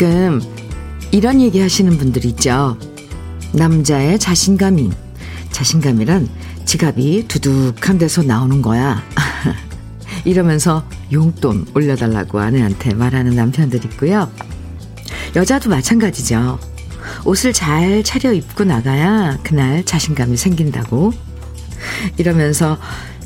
가끔 0.00 0.40
이런 1.10 1.42
얘기 1.42 1.60
하시는 1.60 1.98
분들 1.98 2.24
있죠. 2.24 2.78
남자의 3.52 4.18
자신감인, 4.18 4.94
자신감이란 5.52 6.26
지갑이 6.64 7.28
두둑한 7.28 7.98
데서 7.98 8.22
나오는 8.22 8.62
거야. 8.62 9.02
이러면서 10.24 10.86
용돈 11.12 11.66
올려달라고 11.74 12.40
아내한테 12.40 12.94
말하는 12.94 13.36
남편들 13.36 13.84
있고요. 13.84 14.30
여자도 15.36 15.68
마찬가지죠. 15.68 16.58
옷을 17.26 17.52
잘 17.52 18.02
차려 18.02 18.32
입고 18.32 18.64
나가야 18.64 19.40
그날 19.42 19.84
자신감이 19.84 20.38
생긴다고. 20.38 21.12
이러면서 22.16 22.78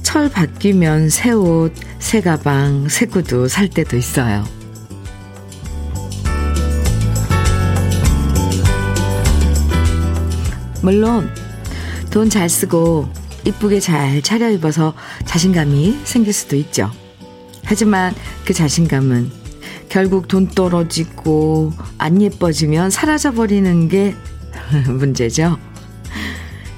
철 0.03 0.29
바뀌면 0.29 1.09
새 1.09 1.31
옷, 1.31 1.73
새 2.01 2.21
가방, 2.21 2.89
새 2.89 3.07
구두 3.07 3.47
살 3.47 3.69
때도 3.69 3.97
있어요. 3.97 4.45
물론 10.85 11.31
돈 12.11 12.29
잘 12.29 12.51
쓰고 12.51 13.09
이쁘게 13.47 13.81
잘 13.81 14.21
차려입어서 14.21 14.93
자신감이 15.25 15.99
생길 16.05 16.35
수도 16.35 16.57
있죠. 16.57 16.91
하지만 17.65 18.15
그 18.45 18.53
자신감은 18.53 19.31
결국 19.89 20.29
돈 20.29 20.47
떨어지고 20.47 21.73
안 21.97 22.21
예뻐지면 22.21 22.91
사라져버리는 22.91 23.89
게 23.89 24.15
문제죠. 24.87 25.57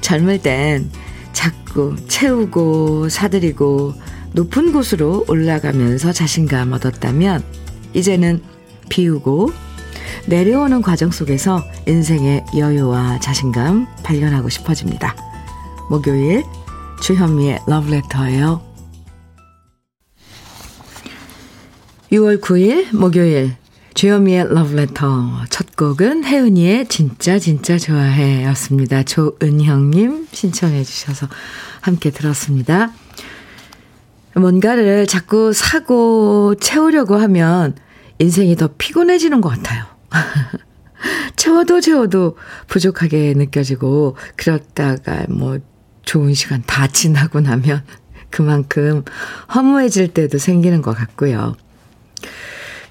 젊을 0.03 0.41
땐 0.41 0.89
자꾸 1.33 1.97
채우고 2.07 3.09
사들이고 3.09 3.95
높은 4.35 4.73
곳으로 4.73 5.25
올라가면서 5.27 6.13
자신감 6.13 6.73
얻었다면 6.73 7.43
이제는 7.93 8.41
비우고 8.89 9.51
내려오는 10.29 10.83
과정 10.83 11.13
속에서 11.13 11.63
인생의 11.87 12.45
여유와 12.57 13.21
자신감 13.21 13.87
발견하고 14.03 14.49
싶어집니다. 14.49 15.15
목요일 15.89 16.43
주현미의 17.01 17.61
러브레터예요. 17.69 18.61
6월 22.11 22.41
9일 22.41 22.95
목요일 22.97 23.55
주현미의 23.95 24.53
러브레터 24.53 25.45
첫 25.49 25.77
곡은 25.77 26.25
혜은이의 26.25 26.89
진짜 26.89 27.39
진짜 27.39 27.79
좋아해 27.79 28.45
였습니다. 28.47 29.05
조은형님 29.05 30.27
신청해 30.33 30.83
주셔서 30.83 31.29
함께 31.81 32.11
들었습니다. 32.11 32.93
뭔가를 34.35 35.07
자꾸 35.07 35.53
사고 35.53 36.57
채우려고 36.57 37.17
하면 37.17 37.75
인생이 38.19 38.57
더 38.57 38.69
피곤해지는 38.77 39.41
것 39.41 39.49
같아요. 39.49 39.96
채워도 41.37 41.81
채워도 41.81 42.37
부족하게 42.67 43.35
느껴지고 43.37 44.17
그렇다가 44.37 45.25
뭐 45.29 45.59
좋은 46.05 46.35
시간 46.35 46.63
다 46.67 46.87
지나고 46.87 47.41
나면 47.41 47.85
그만큼 48.31 49.05
허무해질 49.55 50.09
때도 50.09 50.39
생기는 50.39 50.83
것 50.83 50.95
같고요. 50.95 51.57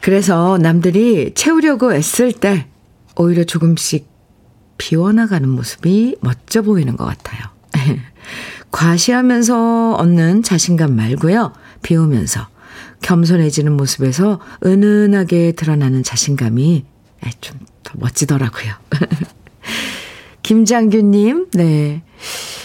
그래서 0.01 0.57
남들이 0.59 1.33
채우려고 1.33 1.93
애쓸 1.93 2.31
때 2.31 2.67
오히려 3.15 3.43
조금씩 3.43 4.07
비워나가는 4.77 5.47
모습이 5.47 6.17
멋져 6.21 6.61
보이는 6.61 6.95
것 6.95 7.05
같아요. 7.05 7.41
과시하면서 8.71 9.93
얻는 9.93 10.43
자신감 10.43 10.95
말고요. 10.95 11.53
비우면서 11.81 12.47
겸손해지는 13.01 13.71
모습에서 13.73 14.39
은은하게 14.65 15.53
드러나는 15.53 16.03
자신감이 16.03 16.85
좀 17.41 17.75
더 17.85 17.93
멋지더라고요. 17.97 18.73
김장규님, 20.43 21.47
네. 21.53 22.03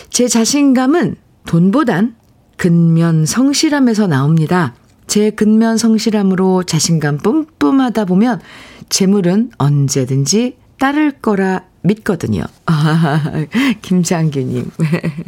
제 0.08 0.26
자신감은 0.26 1.16
돈보단 1.46 2.16
근면 2.56 3.24
성실함에서 3.26 4.06
나옵니다. 4.08 4.74
제 5.06 5.30
근면 5.30 5.78
성실함으로 5.78 6.64
자신감 6.64 7.18
뿜뿜하다 7.18 8.04
보면 8.06 8.40
재물은 8.88 9.52
언제든지 9.56 10.56
따를 10.78 11.12
거라 11.12 11.64
믿거든요. 11.82 12.44
아, 12.66 13.46
김장규님. 13.82 14.70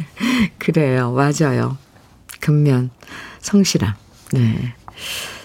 그래요. 0.59 1.11
맞아요. 1.11 1.77
근면, 2.39 2.91
성실함. 3.39 3.93
네. 4.33 4.73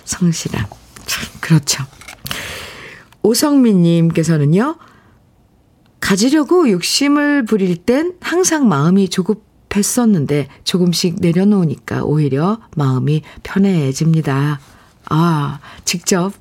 성실함. 0.04 0.66
참, 1.06 1.25
그렇죠. 1.41 1.84
오성민님께서는요, 3.28 4.77
가지려고 6.00 6.71
욕심을 6.71 7.44
부릴 7.44 7.77
땐 7.77 8.15
항상 8.21 8.69
마음이 8.69 9.09
조급했었는데 9.09 10.49
조금씩 10.65 11.16
내려놓으니까 11.21 12.05
오히려 12.05 12.61
마음이 12.77 13.22
편해집니다. 13.43 14.61
아, 15.11 15.61
직접 15.84 16.33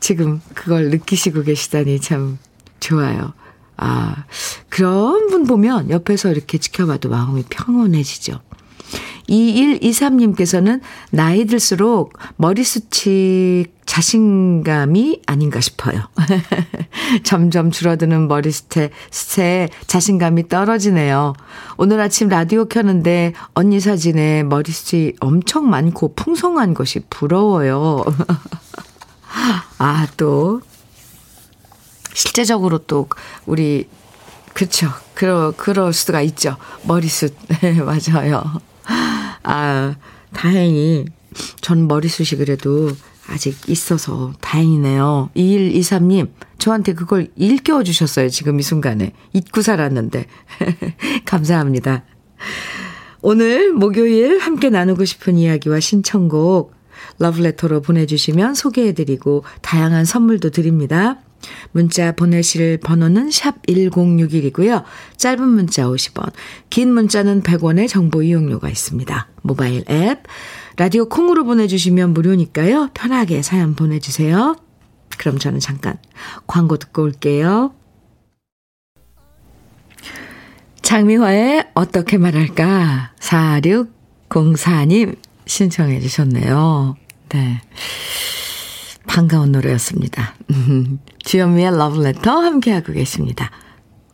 지금 0.00 0.40
그걸 0.54 0.90
느끼시고 0.90 1.42
계시다니 1.42 2.00
참 2.00 2.38
좋아요. 2.80 3.32
아, 3.76 4.24
그런 4.68 5.28
분 5.28 5.46
보면 5.46 5.90
옆에서 5.90 6.30
이렇게 6.30 6.58
지켜봐도 6.58 7.08
마음이 7.08 7.44
평온해지죠. 7.48 8.40
2123님께서는 9.28 10.80
나이 11.10 11.46
들수록 11.46 12.12
머리숱이 12.36 13.66
자신감이 13.94 15.22
아닌가 15.24 15.60
싶어요. 15.60 16.00
점점 17.22 17.70
줄어드는 17.70 18.26
머리숱에 18.26 18.90
숱에 19.12 19.68
자신감이 19.86 20.48
떨어지네요. 20.48 21.34
오늘 21.76 22.00
아침 22.00 22.28
라디오 22.28 22.64
켰는데 22.64 23.34
언니 23.54 23.78
사진에 23.78 24.42
머리숱이 24.42 25.12
엄청 25.20 25.70
많고 25.70 26.14
풍성한 26.16 26.74
것이 26.74 27.02
부러워요. 27.08 28.04
아, 29.78 30.08
또, 30.16 30.60
실제적으로 32.14 32.78
또, 32.78 33.08
우리, 33.46 33.88
그쵸. 34.54 34.88
그러, 35.14 35.52
그럴 35.56 35.92
수가 35.92 36.20
있죠. 36.22 36.56
머리숱. 36.82 37.32
네, 37.60 37.74
맞아요. 37.78 38.60
아, 39.44 39.94
다행히 40.32 41.04
전 41.60 41.86
머리숱이 41.86 42.38
그래도 42.38 42.90
아직 43.28 43.56
있어서 43.68 44.32
다행이네요. 44.40 45.30
2123님, 45.34 46.30
저한테 46.58 46.94
그걸 46.94 47.28
일깨워 47.36 47.82
주셨어요. 47.82 48.28
지금 48.28 48.60
이 48.60 48.62
순간에. 48.62 49.12
잊고 49.32 49.62
살았는데. 49.62 50.26
감사합니다. 51.24 52.04
오늘 53.22 53.72
목요일 53.72 54.38
함께 54.38 54.68
나누고 54.68 55.04
싶은 55.06 55.38
이야기와 55.38 55.80
신청곡 55.80 56.74
러브레터로 57.18 57.80
보내주시면 57.80 58.54
소개해드리고 58.54 59.44
다양한 59.62 60.04
선물도 60.04 60.50
드립니다. 60.50 61.20
문자 61.72 62.12
보내실 62.12 62.78
번호는 62.78 63.30
샵 63.30 63.62
1061이고요. 63.66 64.84
짧은 65.16 65.46
문자 65.46 65.84
50원, 65.84 66.32
긴 66.70 66.92
문자는 66.92 67.42
100원의 67.42 67.88
정보 67.88 68.22
이용료가 68.22 68.68
있습니다. 68.68 69.28
모바일 69.42 69.84
앱, 69.90 70.22
라디오 70.76 71.08
콩으로 71.08 71.44
보내주시면 71.44 72.14
무료니까요. 72.14 72.90
편하게 72.94 73.42
사연 73.42 73.74
보내주세요. 73.74 74.56
그럼 75.18 75.38
저는 75.38 75.60
잠깐 75.60 75.98
광고 76.46 76.76
듣고 76.76 77.02
올게요. 77.02 77.72
장미화의 80.82 81.70
어떻게 81.74 82.18
말할까? 82.18 83.12
4604님 83.20 85.16
신청해 85.46 86.00
주셨네요. 86.00 86.96
네. 87.30 87.60
반가운 89.06 89.52
노래였습니다. 89.52 90.34
주현미의 91.24 91.76
러브레터 91.76 92.30
함께하고 92.30 92.92
계십니다. 92.92 93.50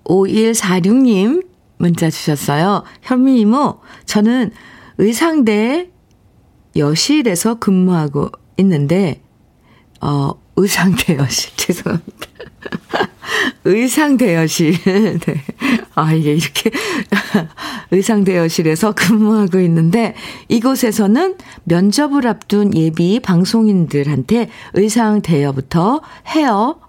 5146님 0.04 1.46
문자 1.78 2.10
주셨어요. 2.10 2.84
현미 3.02 3.40
이모, 3.40 3.80
저는 4.04 4.50
의상대 4.98 5.90
여실에서 6.76 7.58
근무하고 7.58 8.30
있는데, 8.58 9.20
어, 10.00 10.32
의상 10.56 10.94
대 10.94 11.16
여실, 11.16 11.50
죄송합니다. 11.56 12.30
의상 13.64 14.16
대여실. 14.16 14.74
네. 14.84 15.44
아, 15.94 16.12
이게 16.12 16.34
이렇게 16.34 16.70
의상 17.90 18.24
대여실에서 18.24 18.92
근무하고 18.92 19.60
있는데 19.60 20.14
이곳에서는 20.48 21.36
면접을 21.64 22.26
앞둔 22.26 22.74
예비 22.74 23.20
방송인들한테 23.20 24.50
의상 24.74 25.20
대여부터 25.22 26.00
헤어, 26.26 26.80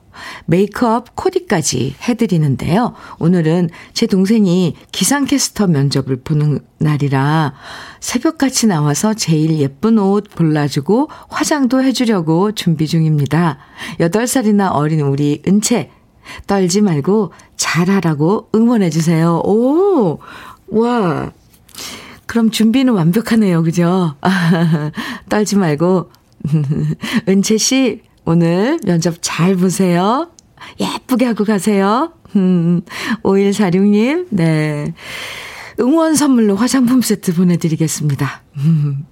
메이크업 0.45 1.15
코디까지 1.15 1.95
해드리는데요. 2.07 2.93
오늘은 3.19 3.69
제 3.93 4.07
동생이 4.07 4.75
기상캐스터 4.91 5.67
면접을 5.67 6.17
보는 6.23 6.59
날이라 6.79 7.53
새벽같이 7.99 8.67
나와서 8.67 9.13
제일 9.13 9.57
예쁜 9.59 9.99
옷 9.99 10.33
골라주고 10.35 11.09
화장도 11.29 11.83
해주려고 11.83 12.51
준비 12.53 12.87
중입니다. 12.87 13.57
8살이나 13.99 14.71
어린 14.73 15.01
우리 15.01 15.41
은채, 15.47 15.91
떨지 16.47 16.81
말고 16.81 17.31
잘하라고 17.55 18.49
응원해주세요. 18.55 19.41
오, 19.45 20.19
와. 20.67 21.31
그럼 22.25 22.49
준비는 22.49 22.93
완벽하네요. 22.93 23.61
그죠? 23.63 24.15
떨지 25.29 25.57
말고. 25.57 26.09
은채 27.27 27.57
씨, 27.57 28.01
오늘 28.31 28.79
면접 28.85 29.15
잘 29.19 29.57
보세요. 29.57 30.31
예쁘게 30.79 31.25
하고 31.25 31.43
가세요. 31.43 32.13
음, 32.37 32.81
5146님, 33.23 34.27
네. 34.29 34.93
응원 35.81 36.15
선물로 36.15 36.55
화장품 36.55 37.01
세트 37.01 37.33
보내드리겠습니다. 37.33 38.41
음, 38.59 39.05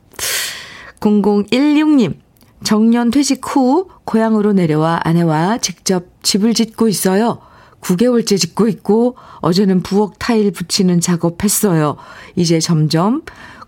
0016님, 1.01 2.15
정년 2.63 3.11
퇴직 3.11 3.41
후 3.43 3.89
고향으로 4.05 4.53
내려와 4.53 5.01
아내와 5.03 5.57
직접 5.57 6.05
집을 6.23 6.53
짓고 6.53 6.87
있어요. 6.87 7.39
9개월째 7.81 8.37
짓고 8.39 8.69
있고 8.69 9.17
어제는 9.41 9.83
부엌 9.83 10.13
타일 10.17 10.51
붙이는 10.51 11.01
작업했어요. 11.01 11.97
이제 12.37 12.61
점점 12.61 13.23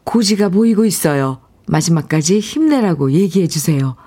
고지가 0.06 0.48
보이고 0.48 0.86
있어요. 0.86 1.42
마지막까지 1.68 2.39
힘내라고 2.39 3.12
얘기해 3.12 3.48
주세요. 3.48 3.98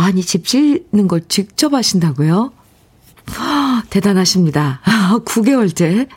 아니, 0.00 0.22
집 0.22 0.46
짓는 0.46 1.08
걸 1.08 1.22
직접 1.28 1.74
하신다고요? 1.74 2.52
대단하십니다. 3.90 4.80
9개월째. 5.26 6.08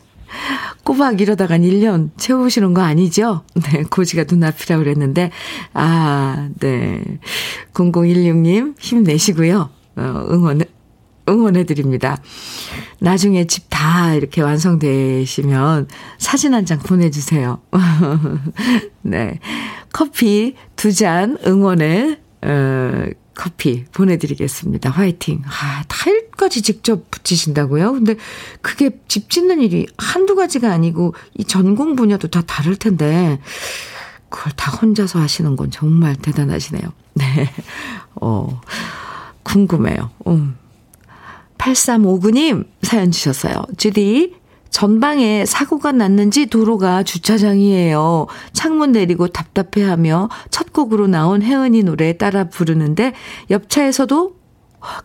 꼬박 0.83 1.19
이러다간 1.19 1.61
1년 1.61 2.09
채우시는 2.17 2.73
거 2.73 2.81
아니죠? 2.81 3.43
네, 3.55 3.83
고지가 3.83 4.25
눈앞이라고 4.29 4.83
그랬는데, 4.83 5.31
아, 5.73 6.49
네. 6.59 7.03
0016님, 7.73 8.75
힘내시고요. 8.79 9.69
어, 9.97 10.25
응원, 10.31 10.61
응원해드립니다. 11.27 12.17
나중에 12.99 13.45
집 13.47 13.69
다 13.71 14.13
이렇게 14.13 14.41
완성되시면 14.41 15.87
사진 16.19 16.53
한 16.53 16.65
장 16.65 16.77
보내주세요. 16.79 17.61
네. 19.01 19.39
커피 19.91 20.55
두 20.75 20.93
잔 20.93 21.37
응원의, 21.45 22.17
어, 22.43 23.05
커피 23.33 23.85
보내드리겠습니다. 23.93 24.89
화이팅. 24.89 25.41
아, 25.45 25.83
타일까지 25.87 26.61
직접 26.61 27.09
붙이신다고요? 27.11 27.93
근데 27.93 28.15
그게 28.61 28.91
집 29.07 29.29
짓는 29.29 29.61
일이 29.61 29.87
한두 29.97 30.35
가지가 30.35 30.71
아니고 30.71 31.15
이 31.37 31.43
전공 31.43 31.95
분야도 31.95 32.27
다 32.27 32.41
다를 32.41 32.75
텐데, 32.75 33.39
그걸 34.29 34.51
다 34.53 34.71
혼자서 34.71 35.19
하시는 35.19 35.55
건 35.55 35.71
정말 35.71 36.15
대단하시네요. 36.15 36.83
네. 37.15 37.49
어, 38.15 38.61
궁금해요. 39.43 40.11
음. 40.27 40.57
8359님 41.57 42.65
사연 42.81 43.11
주셨어요. 43.11 43.63
주디, 43.77 44.33
전방에 44.71 45.45
사고가 45.45 45.91
났는지 45.91 46.47
도로가 46.47 47.03
주차장이에요. 47.03 48.27
창문 48.53 48.93
내리고 48.93 49.27
답답해하며 49.27 50.29
첫 50.49 50.73
곡으로 50.73 51.07
나온 51.07 51.43
혜은이 51.43 51.83
노래 51.83 52.17
따라 52.17 52.45
부르는데 52.45 53.13
옆차에서도 53.51 54.35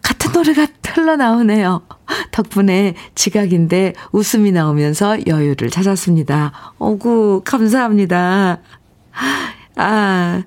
같은 0.02 0.32
노래가 0.32 0.66
흘러나오네요. 0.86 1.82
덕분에 2.32 2.94
지각인데 3.14 3.92
웃음이 4.12 4.52
나오면서 4.52 5.26
여유를 5.26 5.68
찾았습니다. 5.68 6.52
어구, 6.78 7.42
감사합니다. 7.44 8.60
아, 9.76 10.42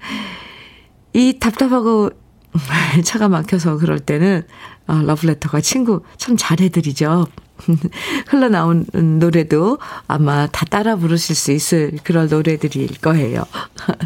이 1.14 1.38
답답하고 1.40 2.10
차가 3.04 3.30
막혀서 3.30 3.78
그럴 3.78 4.00
때는 4.00 4.44
아, 4.88 5.04
러브레터가 5.06 5.62
친구 5.62 6.02
참 6.18 6.36
잘해드리죠. 6.36 7.28
흘러나온 8.28 8.86
노래도 9.20 9.80
아마 10.08 10.48
다 10.48 10.66
따라 10.66 10.96
부르실 10.96 11.36
수 11.36 11.52
있을 11.52 11.98
그런 12.04 12.28
노래들일 12.28 13.00
거예요. 13.02 13.46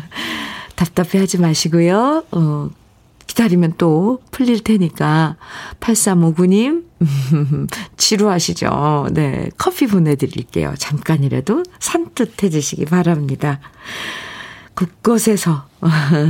답답해 0.76 1.20
하지 1.20 1.40
마시고요. 1.40 2.26
어, 2.32 2.70
기다리면 3.28 3.76
또 3.78 4.22
풀릴 4.32 4.64
테니까 4.64 5.38
8359님 5.80 6.84
지루하시죠? 7.98 9.08
네. 9.12 9.50
커피 9.58 9.88
보내드릴게요. 9.88 10.74
잠깐이라도 10.78 11.64
산뜻해지시기 11.80 12.86
바랍니다. 12.86 13.60
곳곳에서 14.76 15.66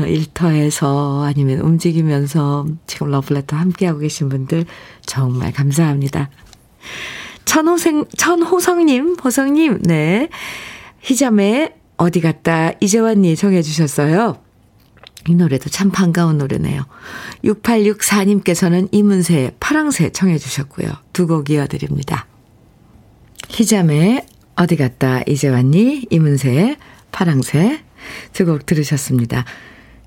일터에서 0.07 1.23
아니면 1.23 1.59
움직이면서 1.59 2.65
지금 2.87 3.09
러블레터 3.11 3.55
함께하고 3.55 3.99
계신 3.99 4.29
분들 4.29 4.65
정말 5.05 5.51
감사합니다. 5.51 6.29
천호생, 7.45 8.06
천호성님, 8.18 9.18
호성님, 9.24 9.81
네. 9.83 10.30
희잠에 11.03 11.74
어디 11.97 12.21
갔다 12.21 12.71
이제 12.80 13.00
왔니 13.00 13.35
정해주셨어요. 13.35 14.39
이 15.27 15.35
노래도 15.35 15.69
참 15.69 15.89
반가운 15.91 16.38
노래네요. 16.38 16.85
6864님께서는 17.45 18.89
이문세 18.91 19.56
파랑새 19.59 20.09
청해주셨고요. 20.12 20.89
두 21.13 21.27
곡 21.27 21.50
이어드립니다. 21.50 22.25
희잠에 23.50 24.25
어디 24.56 24.75
갔다 24.75 25.21
이제 25.27 25.47
왔니? 25.50 26.07
이문세 26.09 26.77
파랑새 27.12 27.83
두 28.33 28.45
곡 28.45 28.65
들으셨습니다. 28.65 29.45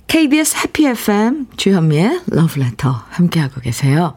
KBS 0.06 0.56
해피 0.58 0.87
FM 0.87 1.46
주현미의 1.56 2.20
러브레터 2.26 3.05
함께하고 3.08 3.61
계세요. 3.61 4.17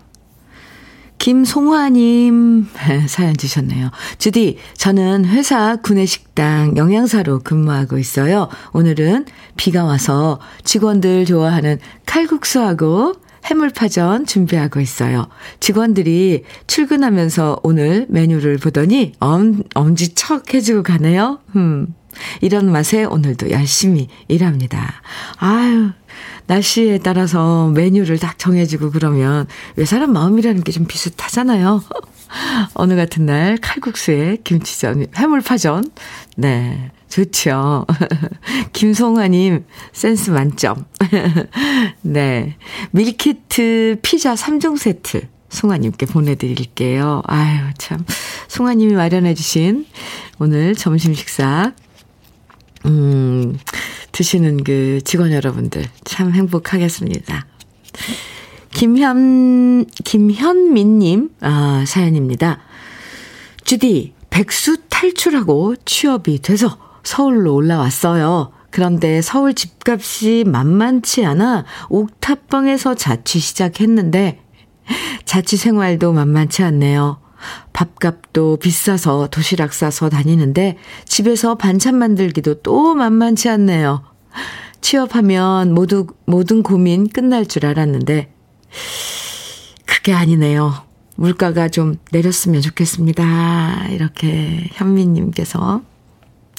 김송화님 1.19 2.67
사연 3.07 3.37
주셨네요. 3.37 3.91
주디, 4.17 4.57
저는 4.75 5.25
회사 5.25 5.75
구내식당 5.75 6.77
영양사로 6.77 7.39
근무하고 7.39 7.97
있어요. 7.97 8.49
오늘은 8.73 9.25
비가 9.57 9.83
와서 9.83 10.39
직원들 10.63 11.25
좋아하는 11.25 11.77
칼국수하고 12.05 13.13
해물파전 13.45 14.25
준비하고 14.25 14.79
있어요. 14.79 15.27
직원들이 15.59 16.43
출근하면서 16.67 17.59
오늘 17.63 18.05
메뉴를 18.09 18.57
보더니 18.57 19.13
엄, 19.19 19.63
엄지척 19.75 20.53
해주고 20.53 20.83
가네요. 20.83 21.39
음. 21.55 21.93
이런 22.41 22.71
맛에 22.71 23.03
오늘도 23.03 23.51
열심히 23.51 24.07
일합니다. 24.27 25.01
아유, 25.37 25.91
날씨에 26.47 26.99
따라서 26.99 27.67
메뉴를 27.69 28.17
딱 28.17 28.39
정해주고 28.39 28.91
그러면 28.91 29.45
왜 29.75 29.85
사람 29.85 30.13
마음이라는 30.13 30.63
게 30.63 30.71
좀 30.71 30.85
비슷하잖아요. 30.85 31.83
어느 32.75 32.95
같은 32.95 33.25
날 33.25 33.57
칼국수에 33.57 34.37
김치전, 34.43 35.07
해물파전. 35.15 35.89
네, 36.37 36.91
좋죠. 37.09 37.85
김송아님, 38.73 39.65
센스 39.93 40.29
만점. 40.29 40.85
네. 42.01 42.55
밀키트 42.91 43.99
피자 44.01 44.35
3종 44.35 44.77
세트. 44.77 45.27
송아님께 45.49 46.05
보내드릴게요. 46.05 47.23
아유, 47.25 47.59
참. 47.79 48.05
송아님이 48.47 48.93
마련해주신 48.93 49.87
오늘 50.37 50.75
점심 50.75 51.15
식사 51.15 51.73
음, 52.85 53.57
드시는 54.11 54.63
그 54.63 55.01
직원 55.03 55.31
여러분들 55.31 55.83
참 56.03 56.31
행복하겠습니다. 56.31 57.45
김현, 58.71 59.85
김현민님, 59.85 61.31
아, 61.41 61.83
사연입니다. 61.87 62.59
주디, 63.63 64.13
백수 64.29 64.77
탈출하고 64.89 65.75
취업이 65.85 66.41
돼서 66.41 66.77
서울로 67.03 67.55
올라왔어요. 67.55 68.51
그런데 68.71 69.21
서울 69.21 69.53
집값이 69.53 70.43
만만치 70.45 71.25
않아 71.25 71.65
옥탑방에서 71.89 72.95
자취 72.95 73.39
시작했는데 73.39 74.41
자취 75.25 75.57
생활도 75.57 76.13
만만치 76.13 76.63
않네요. 76.63 77.19
밥값도 77.73 78.57
비싸서 78.57 79.27
도시락 79.27 79.73
싸서 79.73 80.09
다니는데 80.09 80.77
집에서 81.05 81.55
반찬 81.55 81.97
만들기도 81.97 82.61
또 82.61 82.95
만만치 82.95 83.49
않네요. 83.49 84.03
취업하면 84.81 85.73
모두, 85.73 86.07
모든 86.25 86.63
고민 86.63 87.07
끝날 87.09 87.45
줄 87.45 87.65
알았는데, 87.65 88.33
그게 89.85 90.13
아니네요. 90.13 90.73
물가가 91.15 91.67
좀 91.67 91.95
내렸으면 92.11 92.61
좋겠습니다. 92.61 93.87
이렇게 93.89 94.69
현미님께서 94.71 95.81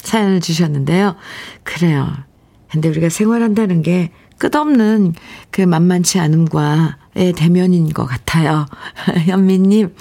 사연을 0.03 0.39
주셨는데요. 0.39 1.15
그래요. 1.63 2.07
근데 2.69 2.87
우리가 2.89 3.09
생활한다는 3.09 3.81
게 3.81 4.11
끝없는 4.37 5.13
그 5.49 5.61
만만치 5.61 6.19
않음과의 6.19 7.33
대면인 7.35 7.89
것 7.89 8.05
같아요. 8.05 8.65
현미님, 9.25 9.95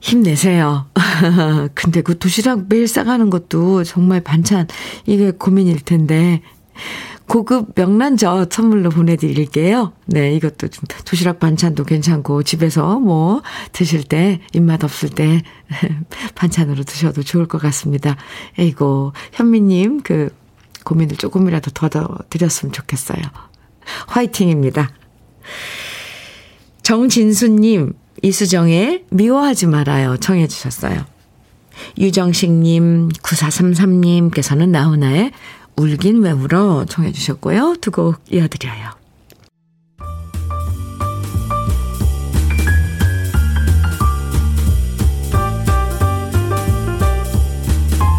힘내세요. 0.00 0.86
근데 1.74 2.02
그 2.02 2.18
도시락 2.18 2.66
매일 2.68 2.86
싸가는 2.86 3.30
것도 3.30 3.84
정말 3.84 4.20
반찬, 4.20 4.66
이게 5.06 5.30
고민일 5.30 5.80
텐데. 5.80 6.42
고급 7.26 7.72
명란젓 7.74 8.52
선물로 8.52 8.90
보내드릴게요. 8.90 9.92
네, 10.06 10.34
이것도 10.36 10.68
좀 10.68 10.84
도시락 11.04 11.40
반찬도 11.40 11.84
괜찮고 11.84 12.44
집에서 12.44 13.00
뭐 13.00 13.42
드실 13.72 14.04
때 14.04 14.40
입맛 14.52 14.84
없을 14.84 15.08
때 15.08 15.42
반찬으로 16.36 16.84
드셔도 16.84 17.24
좋을 17.24 17.46
것 17.46 17.60
같습니다. 17.60 18.16
에이고 18.58 19.12
현미님 19.32 20.02
그 20.02 20.32
고민을 20.84 21.16
조금이라도 21.16 21.72
더 21.72 21.88
드렸으면 22.30 22.72
좋겠어요. 22.72 23.20
화이팅입니다. 24.06 24.90
정진수님, 26.82 27.94
이수정의 28.22 29.04
미워하지 29.10 29.66
말아요. 29.66 30.16
청해 30.16 30.46
주셨어요. 30.48 31.04
유정식님, 31.98 33.10
9433님께서는 33.10 34.68
나훈아의 34.70 35.32
울긴 35.76 36.22
왜 36.22 36.30
울어 36.30 36.86
청해 36.86 37.12
주셨고요. 37.12 37.76
두 37.80 37.90
곡 37.90 38.20
이어드려요. 38.30 38.96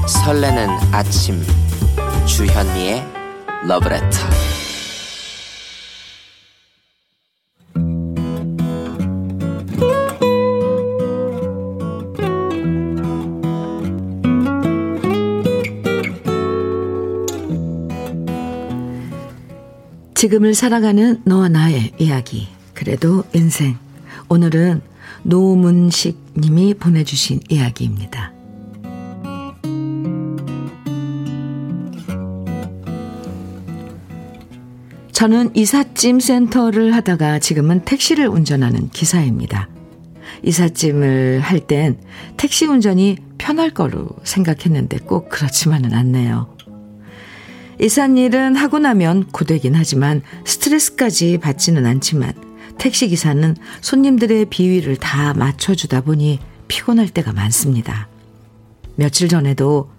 설레는 0.08 0.70
아침 0.92 1.42
주현미의 2.26 3.06
러브레터 3.68 4.57
지금을 20.28 20.56
살아가는 20.56 21.22
너와 21.24 21.48
나의 21.48 21.94
이야기 22.00 22.50
그래도 22.74 23.24
인생 23.34 23.78
오늘은 24.28 24.82
노문식 25.24 26.34
님이 26.38 26.74
보내주신 26.74 27.40
이야기입니다. 27.48 28.34
저는 35.14 35.56
이삿짐 35.56 36.20
센터를 36.20 36.94
하다가 36.94 37.40
지금은 37.40 37.86
택시를 37.86 38.28
운전하는 38.28 38.90
기사입니다. 38.90 39.70
이삿짐을 40.44 41.40
할 41.40 41.62
땐 41.62 41.98
택시 42.36 42.66
운전이 42.66 43.18
편할 43.38 43.70
거로 43.70 44.10
생각했는데 44.24 44.98
꼭 45.06 45.30
그렇지만은 45.30 45.94
않네요. 45.94 46.57
이삿일은 47.80 48.56
하고 48.56 48.80
나면 48.80 49.28
고되긴 49.32 49.76
하지만 49.76 50.22
스트레스까지 50.46 51.38
받지는 51.38 51.86
않지만 51.86 52.34
택시기사는 52.78 53.56
손님들의 53.82 54.46
비위를 54.46 54.98
다 54.98 55.34
맞춰주다 55.34 56.02
보니 56.02 56.40
피곤할 56.68 57.10
때가 57.10 57.34
많습니다. 57.34 58.08
며칠 58.96 59.28
전에도 59.30 59.90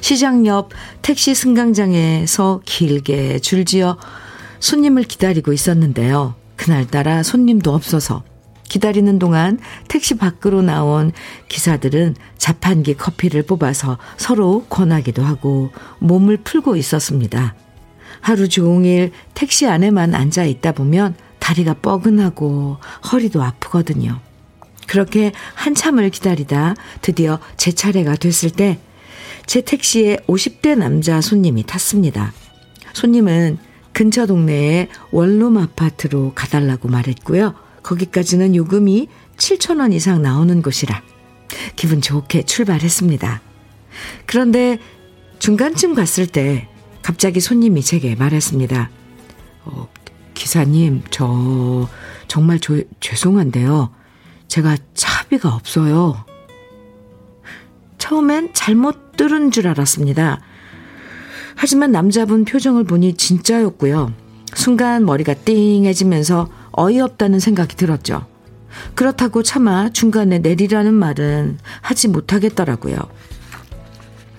시장 0.00 0.46
옆 0.46 0.70
택시 1.02 1.34
승강장에서 1.34 2.62
길게 2.64 3.40
줄지어 3.40 3.98
손님을 4.60 5.04
기다리고 5.04 5.52
있었는데요. 5.52 6.34
그날따라 6.56 7.22
손님도 7.22 7.74
없어서 7.74 8.22
기다리는 8.68 9.18
동안 9.18 9.58
택시 9.88 10.16
밖으로 10.16 10.62
나온 10.62 11.12
기사들은 11.48 12.16
자판기 12.38 12.94
커피를 12.94 13.42
뽑아서 13.42 13.98
서로 14.16 14.64
권하기도 14.68 15.22
하고 15.22 15.70
몸을 15.98 16.38
풀고 16.38 16.76
있었습니다. 16.76 17.54
하루 18.20 18.48
종일 18.48 19.12
택시 19.34 19.66
안에만 19.66 20.14
앉아 20.14 20.44
있다 20.44 20.72
보면 20.72 21.14
다리가 21.38 21.74
뻐근하고 21.74 22.78
허리도 23.12 23.42
아프거든요. 23.42 24.20
그렇게 24.86 25.32
한참을 25.54 26.10
기다리다 26.10 26.74
드디어 27.00 27.38
제 27.56 27.72
차례가 27.72 28.16
됐을 28.16 28.50
때 28.50 28.78
제 29.46 29.60
택시에 29.60 30.18
50대 30.26 30.76
남자 30.76 31.20
손님이 31.20 31.64
탔습니다. 31.64 32.32
손님은 32.92 33.58
근처 33.92 34.26
동네에 34.26 34.88
원룸 35.10 35.58
아파트로 35.58 36.32
가달라고 36.34 36.88
말했고요. 36.88 37.54
거기까지는 37.84 38.56
요금이 38.56 39.08
7천원 39.36 39.92
이상 39.92 40.22
나오는 40.22 40.60
곳이라 40.62 41.02
기분 41.76 42.00
좋게 42.00 42.44
출발했습니다. 42.44 43.40
그런데 44.26 44.78
중간쯤 45.38 45.94
갔을 45.94 46.26
때 46.26 46.68
갑자기 47.02 47.40
손님이 47.40 47.82
제게 47.82 48.14
말했습니다. 48.14 48.90
어, 49.66 49.88
기사님, 50.32 51.02
저 51.10 51.88
정말 52.28 52.58
조, 52.58 52.80
죄송한데요. 53.00 53.90
제가 54.48 54.76
차비가 54.94 55.54
없어요. 55.54 56.24
처음엔 57.98 58.50
잘못 58.52 59.16
들은 59.16 59.50
줄 59.50 59.68
알았습니다. 59.68 60.40
하지만 61.56 61.92
남자분 61.92 62.44
표정을 62.44 62.84
보니 62.84 63.14
진짜였고요. 63.14 64.23
순간 64.54 65.04
머리가 65.04 65.34
띵해지면서 65.34 66.48
어이없다는 66.72 67.40
생각이 67.40 67.76
들었죠. 67.76 68.26
그렇다고 68.94 69.42
차마 69.42 69.90
중간에 69.90 70.38
내리라는 70.38 70.94
말은 70.94 71.58
하지 71.80 72.08
못하겠더라고요. 72.08 72.96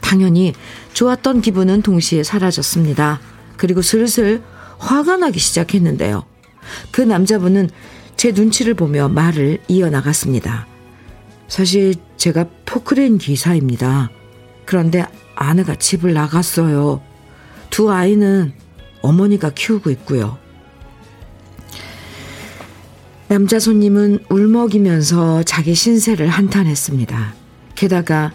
당연히 0.01 0.53
좋았던 0.93 1.41
기분은 1.41 1.81
동시에 1.81 2.23
사라졌습니다. 2.23 3.19
그리고 3.57 3.81
슬슬 3.81 4.41
화가 4.77 5.17
나기 5.17 5.39
시작했는데요. 5.39 6.25
그 6.91 7.01
남자분은 7.01 7.69
제 8.15 8.31
눈치를 8.31 8.73
보며 8.73 9.07
말을 9.09 9.59
이어나갔습니다. 9.67 10.67
사실 11.47 11.95
제가 12.17 12.45
포크레인 12.65 13.17
기사입니다. 13.17 14.09
그런데 14.65 15.05
아내가 15.35 15.75
집을 15.75 16.13
나갔어요. 16.13 17.01
두 17.69 17.91
아이는 17.91 18.53
어머니가 19.05 19.51
키우고 19.51 19.89
있고요. 19.91 20.37
남자 23.27 23.59
손님은 23.59 24.19
울먹이면서 24.29 25.43
자기 25.43 25.73
신세를 25.73 26.27
한탄했습니다. 26.27 27.33
게다가 27.75 28.31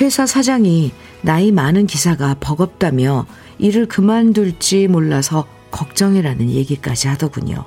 회사 0.00 0.26
사장이 0.26 0.92
나이 1.22 1.50
많은 1.50 1.86
기사가 1.86 2.36
버겁다며 2.38 3.26
일을 3.58 3.86
그만둘지 3.86 4.88
몰라서 4.88 5.46
걱정이라는 5.70 6.50
얘기까지 6.50 7.08
하더군요. 7.08 7.64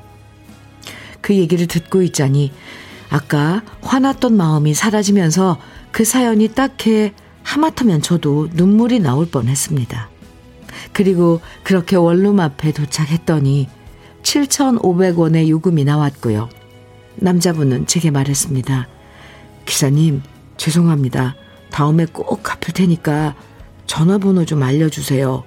그 1.19 1.35
얘기를 1.35 1.67
듣고 1.67 2.01
있자니 2.01 2.51
아까 3.09 3.61
화났던 3.81 4.35
마음이 4.35 4.73
사라지면서 4.73 5.59
그 5.91 6.05
사연이 6.05 6.47
딱해 6.47 7.13
하마터면 7.43 8.01
저도 8.01 8.47
눈물이 8.53 8.99
나올 8.99 9.25
뻔 9.29 9.47
했습니다. 9.47 10.10
그리고 10.93 11.41
그렇게 11.63 11.95
원룸 11.95 12.39
앞에 12.39 12.71
도착했더니 12.71 13.67
7,500원의 14.23 15.47
요금이 15.47 15.83
나왔고요. 15.83 16.49
남자분은 17.15 17.87
제게 17.87 18.11
말했습니다. 18.11 18.87
기사님, 19.65 20.21
죄송합니다. 20.57 21.35
다음에 21.71 22.05
꼭 22.05 22.43
갚을 22.43 22.73
테니까 22.73 23.35
전화번호 23.87 24.45
좀 24.45 24.63
알려주세요. 24.63 25.43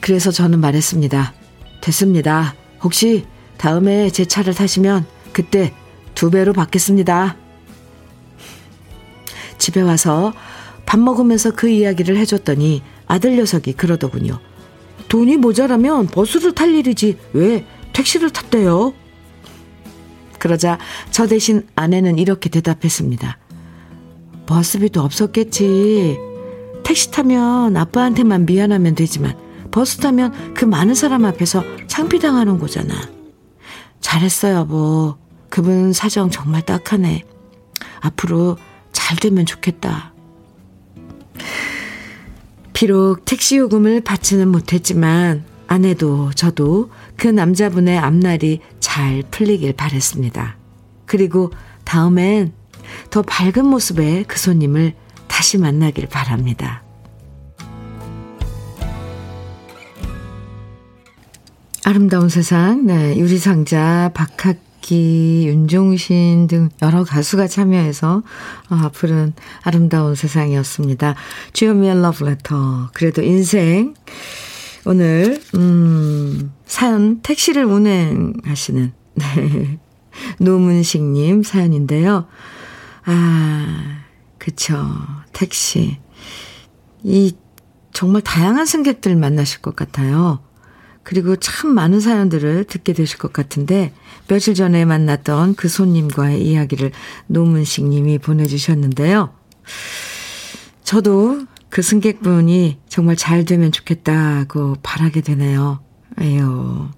그래서 0.00 0.30
저는 0.30 0.60
말했습니다. 0.60 1.34
됐습니다. 1.80 2.54
혹시 2.82 3.26
다음에 3.58 4.10
제 4.10 4.24
차를 4.24 4.54
타시면 4.54 5.06
그때 5.32 5.72
두 6.14 6.30
배로 6.30 6.52
받겠습니다. 6.52 7.36
집에 9.58 9.80
와서 9.80 10.32
밥 10.84 11.00
먹으면서 11.00 11.50
그 11.52 11.68
이야기를 11.68 12.16
해줬더니 12.16 12.82
아들 13.06 13.36
녀석이 13.36 13.74
그러더군요. 13.74 14.38
돈이 15.08 15.36
모자라면 15.36 16.06
버스를 16.08 16.52
탈 16.52 16.74
일이지 16.74 17.18
왜 17.32 17.64
택시를 17.92 18.30
탔대요? 18.30 18.94
그러자 20.38 20.78
저 21.10 21.26
대신 21.26 21.66
아내는 21.74 22.18
이렇게 22.18 22.48
대답했습니다. 22.48 23.38
버스비도 24.46 25.00
없었겠지. 25.00 26.18
택시 26.84 27.10
타면 27.10 27.76
아빠한테만 27.76 28.46
미안하면 28.46 28.94
되지만 28.94 29.36
버스 29.70 29.98
타면 29.98 30.54
그 30.54 30.64
많은 30.64 30.94
사람 30.94 31.24
앞에서 31.24 31.64
창피당하는 31.88 32.58
거잖아. 32.58 32.94
잘했어 34.00 34.52
여보. 34.52 35.16
그분 35.48 35.92
사정 35.92 36.30
정말 36.30 36.62
딱하네. 36.62 37.24
앞으로 38.00 38.56
잘 38.92 39.16
되면 39.16 39.46
좋겠다. 39.46 40.12
비록 42.76 43.24
택시 43.24 43.56
요금을 43.56 44.02
받지는 44.02 44.48
못했지만 44.48 45.46
아내도 45.66 46.30
저도 46.34 46.90
그 47.16 47.26
남자분의 47.26 47.96
앞날이 47.96 48.60
잘 48.80 49.22
풀리길 49.30 49.72
바랬습니다. 49.72 50.58
그리고 51.06 51.50
다음엔 51.84 52.52
더 53.08 53.22
밝은 53.22 53.64
모습의 53.64 54.24
그 54.24 54.38
손님을 54.38 54.92
다시 55.26 55.56
만나길 55.56 56.06
바랍니다. 56.08 56.82
아름다운 61.82 62.28
세상, 62.28 62.84
네, 62.84 63.16
유리상자, 63.16 64.10
박학 64.12 64.65
기, 64.86 65.42
윤종신 65.48 66.46
등 66.46 66.68
여러 66.80 67.02
가수가 67.02 67.48
참여해서 67.48 68.22
아, 68.68 68.90
부른 68.94 69.32
아름다운 69.64 70.14
세상이었습니다. 70.14 71.16
주현미의 71.52 72.02
러브레터, 72.02 72.90
그래도 72.92 73.20
인생. 73.20 73.94
오늘, 74.84 75.42
음, 75.56 76.52
사연, 76.66 77.20
택시를 77.22 77.64
운행하시는, 77.64 78.92
네. 79.16 79.78
노문식님 80.38 81.42
사연인데요. 81.42 82.28
아, 83.06 84.04
그쵸. 84.38 84.78
택시. 85.32 85.98
이, 87.02 87.34
정말 87.92 88.22
다양한 88.22 88.66
승객들 88.66 89.16
만나실 89.16 89.62
것 89.62 89.74
같아요. 89.74 90.45
그리고 91.06 91.36
참 91.36 91.72
많은 91.72 92.00
사연들을 92.00 92.64
듣게 92.64 92.92
되실 92.92 93.18
것 93.18 93.32
같은데 93.32 93.92
며칠 94.26 94.54
전에 94.54 94.84
만났던 94.84 95.54
그 95.54 95.68
손님과의 95.68 96.44
이야기를 96.44 96.90
노문식 97.28 97.86
님이 97.86 98.18
보내주셨는데요. 98.18 99.32
저도 100.82 101.42
그 101.68 101.80
승객분이 101.80 102.80
정말 102.88 103.14
잘 103.14 103.44
되면 103.44 103.70
좋겠다고 103.70 104.78
바라게 104.82 105.20
되네요. 105.20 105.78
에요. 106.20 106.90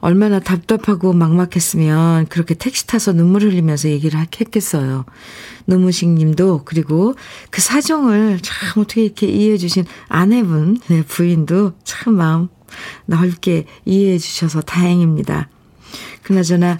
얼마나 0.00 0.40
답답하고 0.40 1.12
막막했으면 1.12 2.28
그렇게 2.28 2.54
택시 2.54 2.86
타서 2.86 3.12
눈물 3.12 3.42
흘리면서 3.42 3.90
얘기를 3.90 4.18
했겠어요. 4.18 5.04
노무식 5.66 6.08
님도 6.08 6.62
그리고 6.64 7.14
그 7.50 7.60
사정을 7.60 8.40
참 8.40 8.82
어떻게 8.82 9.04
이렇게 9.04 9.26
이해해 9.26 9.58
주신 9.58 9.84
아내분, 10.08 10.78
네, 10.88 11.02
부인도 11.02 11.72
참 11.84 12.14
마음 12.14 12.48
넓게 13.06 13.66
이해해 13.84 14.18
주셔서 14.18 14.60
다행입니다. 14.60 15.48
그나저나 16.22 16.78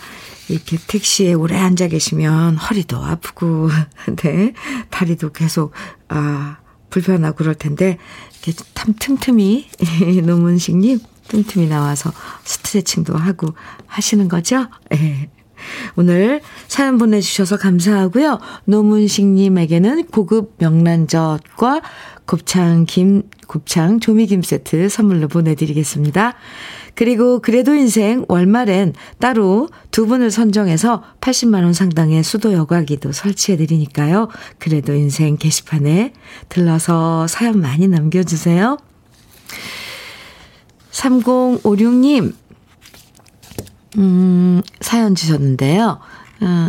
이렇게 0.49 0.77
택시에 0.87 1.33
오래 1.33 1.57
앉아 1.57 1.89
계시면 1.89 2.57
허리도 2.57 3.03
아프고, 3.03 3.69
네, 4.23 4.53
다리도 4.91 5.33
계속, 5.33 5.73
아, 6.09 6.59
불편하고 6.91 7.37
그럴 7.37 7.55
텐데, 7.55 7.99
이렇게 8.43 8.63
참 8.75 8.95
틈틈이, 8.99 9.69
노문식님, 10.25 11.01
틈틈이 11.29 11.67
나와서 11.67 12.13
스트레칭도 12.45 13.17
하고 13.17 13.55
하시는 13.87 14.29
거죠? 14.29 14.67
네. 14.91 15.31
오늘 15.97 16.41
사연 16.69 16.99
보내주셔서 16.99 17.57
감사하고요. 17.57 18.39
노문식님에게는 18.65 20.07
고급 20.07 20.55
명란젓과 20.59 21.83
곱창 22.27 22.85
김, 22.87 23.23
곱창 23.47 24.01
조미김 24.01 24.43
세트 24.43 24.89
선물로 24.89 25.29
보내드리겠습니다. 25.29 26.35
그리고 26.97 27.41
그래도 27.41 27.75
인생 27.75 28.25
월말엔 28.27 28.95
따로 29.19 29.69
두 29.91 30.07
분을 30.07 30.31
선정해서 30.31 31.03
80만원 31.21 31.75
상당의 31.75 32.25
수도 32.25 32.53
여과기도 32.55 33.13
설치해드리니까요. 33.13 34.29
그래도 34.59 34.95
인생 34.95 35.37
게시판에 35.37 36.15
들러서 36.49 37.27
사연 37.27 37.61
많이 37.61 37.87
남겨주세요. 37.87 38.79
3056님, 40.91 42.33
음, 43.97 44.63
사연 44.81 45.15
주셨는데요. 45.15 45.99
어, 46.41 46.69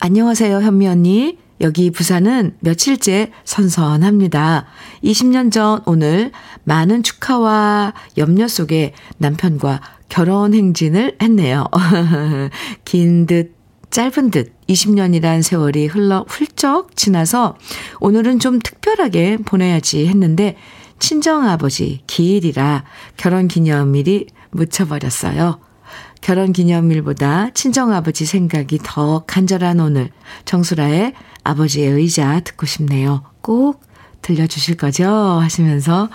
안녕하세요, 0.00 0.60
현미 0.60 0.86
언니. 0.86 1.38
여기 1.60 1.90
부산은 1.90 2.56
며칠째 2.60 3.32
선선합니다. 3.44 4.66
20년 5.02 5.50
전 5.50 5.80
오늘 5.86 6.30
많은 6.62 7.02
축하와 7.02 7.94
염려 8.16 8.46
속에 8.46 8.92
남편과 9.16 9.80
결혼 10.08 10.54
행진을 10.54 11.16
했네요. 11.20 11.64
긴 12.84 13.26
듯 13.26 13.56
짧은 13.90 14.30
듯 14.30 14.52
20년이란 14.68 15.42
세월이 15.42 15.86
흘러 15.86 16.24
훌쩍 16.28 16.94
지나서 16.94 17.56
오늘은 18.00 18.38
좀 18.38 18.58
특별하게 18.58 19.38
보내야지 19.38 20.06
했는데 20.06 20.56
친정아버지 20.98 22.02
기일이라 22.06 22.84
결혼 23.16 23.48
기념일이 23.48 24.26
묻혀버렸어요. 24.50 25.60
결혼 26.20 26.52
기념일보다 26.52 27.50
친정아버지 27.54 28.26
생각이 28.26 28.80
더 28.82 29.24
간절한 29.26 29.80
오늘 29.80 30.10
정수라의 30.44 31.14
아버지의 31.44 31.88
의자 31.92 32.40
듣고 32.40 32.66
싶네요. 32.66 33.22
꼭 33.40 33.82
들려주실 34.22 34.76
거죠? 34.76 35.08
하시면서 35.08 36.10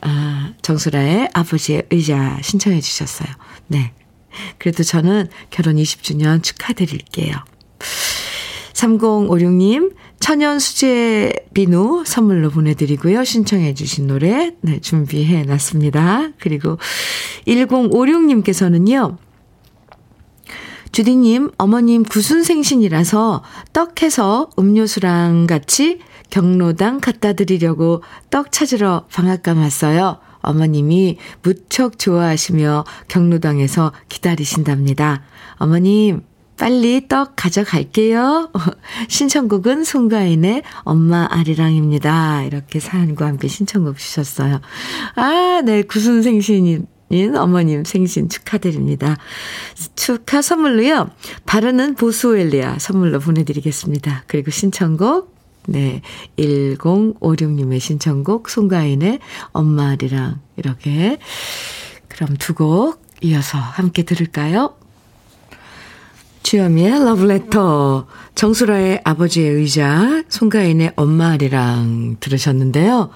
아, 0.00 0.52
정수라의 0.62 1.30
아버지의 1.32 1.84
의자 1.90 2.38
신청해 2.42 2.80
주셨어요. 2.80 3.28
네. 3.68 3.92
그래도 4.58 4.82
저는 4.82 5.28
결혼 5.50 5.76
20주년 5.76 6.42
축하드릴게요. 6.42 7.36
3056님, 8.72 9.94
천연 10.24 10.58
수제 10.58 11.34
비누 11.52 12.04
선물로 12.06 12.48
보내드리고요. 12.48 13.24
신청해 13.24 13.74
주신 13.74 14.06
노래 14.06 14.54
네, 14.62 14.80
준비해 14.80 15.42
놨습니다. 15.42 16.30
그리고 16.40 16.78
1056님께서는요. 17.46 19.18
주디님, 20.92 21.50
어머님 21.58 22.04
구순생신이라서 22.04 23.42
떡해서 23.74 24.48
음료수랑 24.58 25.46
같이 25.46 25.98
경로당 26.30 27.00
갖다 27.00 27.34
드리려고 27.34 28.02
떡 28.30 28.50
찾으러 28.50 29.04
방앗간 29.12 29.58
왔어요. 29.58 30.20
어머님이 30.40 31.18
무척 31.42 31.98
좋아하시며 31.98 32.86
경로당에서 33.08 33.92
기다리신답니다. 34.08 35.20
어머님, 35.56 36.22
빨리 36.56 37.08
떡 37.08 37.34
가져갈게요. 37.36 38.50
신청곡은 39.08 39.84
송가인의 39.84 40.62
엄마 40.82 41.26
아리랑입니다. 41.30 42.44
이렇게 42.44 42.80
사연과 42.80 43.26
함께 43.26 43.48
신청곡 43.48 43.98
주셨어요. 43.98 44.60
아, 45.16 45.62
네. 45.64 45.82
구순 45.82 46.22
생신이 46.22 46.80
인 47.10 47.36
어머님 47.36 47.84
생신 47.84 48.28
축하드립니다. 48.28 49.16
축하 49.94 50.40
선물로요. 50.42 51.10
바르는 51.46 51.94
보스웰리아 51.96 52.78
선물로 52.78 53.20
보내드리겠습니다. 53.20 54.24
그리고 54.26 54.50
신청곡 54.50 55.34
네 55.66 56.02
1056님의 56.38 57.78
신청곡 57.78 58.48
송가인의 58.48 59.20
엄마들이랑 59.52 60.40
이렇게 60.56 61.18
그럼 62.08 62.36
두 62.38 62.54
곡 62.54 63.02
이어서 63.22 63.58
함께 63.58 64.02
들을까요? 64.02 64.74
주현미의 66.44 67.04
러브레터, 67.04 68.06
정수라의 68.34 69.00
아버지의 69.02 69.50
의자, 69.50 70.22
송가인의 70.28 70.92
엄마들이랑 70.94 72.18
들으셨는데요. 72.20 73.08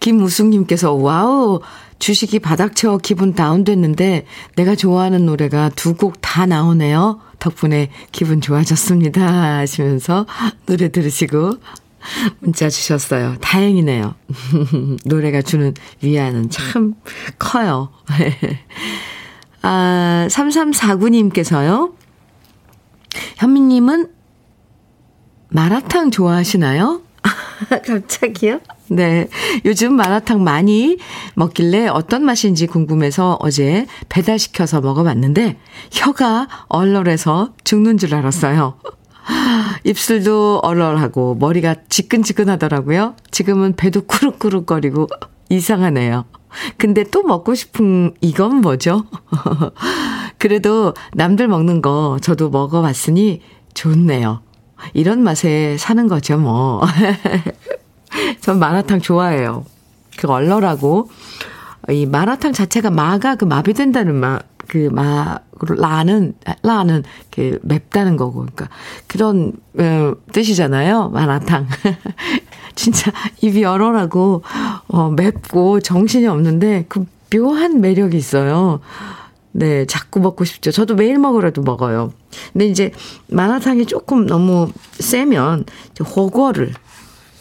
김우숙님께서 0.00 0.94
wow 0.94 1.60
주식이 1.98 2.38
바닥 2.38 2.74
쳐서 2.74 2.96
기분 2.98 3.34
다운됐는데 3.34 4.24
내가 4.56 4.74
좋아하는 4.74 5.26
노래가 5.26 5.68
두 5.76 5.94
곡 5.94 6.14
다 6.22 6.46
나오네요. 6.46 7.20
덕분에 7.38 7.90
기분 8.10 8.40
좋아졌습니다. 8.40 9.58
하시면서 9.58 10.24
노래 10.64 10.90
들으시고 10.90 11.58
문자 12.40 12.70
주셨어요. 12.70 13.36
다행이네요. 13.42 14.14
노래가 15.04 15.42
주는 15.42 15.74
위안은 16.00 16.48
참 16.48 16.94
커요. 17.38 17.90
아, 19.60 20.26
3349님께서요. 20.30 21.92
현미님은 23.36 24.10
마라탕 25.48 26.10
좋아하시나요? 26.10 27.02
갑자기요? 27.86 28.60
네. 28.88 29.28
요즘 29.64 29.94
마라탕 29.94 30.42
많이 30.42 30.98
먹길래 31.34 31.88
어떤 31.88 32.24
맛인지 32.24 32.66
궁금해서 32.66 33.38
어제 33.40 33.86
배달시켜서 34.08 34.80
먹어봤는데 34.80 35.58
혀가 35.92 36.48
얼얼해서 36.68 37.54
죽는 37.64 37.98
줄 37.98 38.14
알았어요. 38.14 38.78
입술도 39.84 40.60
얼얼하고 40.62 41.36
머리가 41.36 41.76
지끈지끈하더라고요. 41.88 43.14
지금은 43.30 43.76
배도 43.76 44.02
꾸룩꾸룩거리고 44.02 45.08
이상하네요. 45.48 46.24
근데 46.76 47.04
또 47.04 47.22
먹고 47.22 47.54
싶은 47.54 48.14
이건 48.20 48.56
뭐죠? 48.56 49.06
그래도 50.42 50.92
남들 51.12 51.46
먹는 51.46 51.82
거 51.82 52.18
저도 52.20 52.50
먹어봤으니 52.50 53.42
좋네요. 53.74 54.40
이런 54.92 55.22
맛에 55.22 55.76
사는 55.78 56.08
거죠, 56.08 56.36
뭐. 56.36 56.82
전 58.42 58.58
마라탕 58.58 59.00
좋아해요. 59.00 59.64
그 60.18 60.26
얼얼하고 60.26 61.08
이 61.90 62.06
마라탕 62.06 62.52
자체가 62.52 62.90
마가 62.90 63.36
그 63.36 63.44
마비된다는 63.44 64.16
마, 64.16 64.40
그 64.66 64.88
마, 64.90 65.38
라는, 65.60 66.34
라는 66.64 67.04
그 67.30 67.60
맵다는 67.62 68.16
거고. 68.16 68.40
그러니까 68.40 68.68
그런, 69.06 69.52
어, 69.78 70.14
뜻이잖아요. 70.32 71.10
마라탕. 71.10 71.68
진짜 72.74 73.12
입이 73.42 73.64
얼얼하고, 73.64 74.42
어, 74.88 75.10
맵고 75.10 75.78
정신이 75.78 76.26
없는데 76.26 76.86
그 76.88 77.06
묘한 77.32 77.80
매력이 77.80 78.16
있어요. 78.16 78.80
네, 79.52 79.84
자꾸 79.86 80.20
먹고 80.20 80.44
싶죠. 80.44 80.70
저도 80.70 80.94
매일 80.94 81.18
먹으라도 81.18 81.62
먹어요. 81.62 82.12
근데 82.52 82.66
이제 82.66 82.92
마라탕이 83.28 83.86
조금 83.86 84.26
너무 84.26 84.70
세면 84.98 85.66
호거를, 86.00 86.72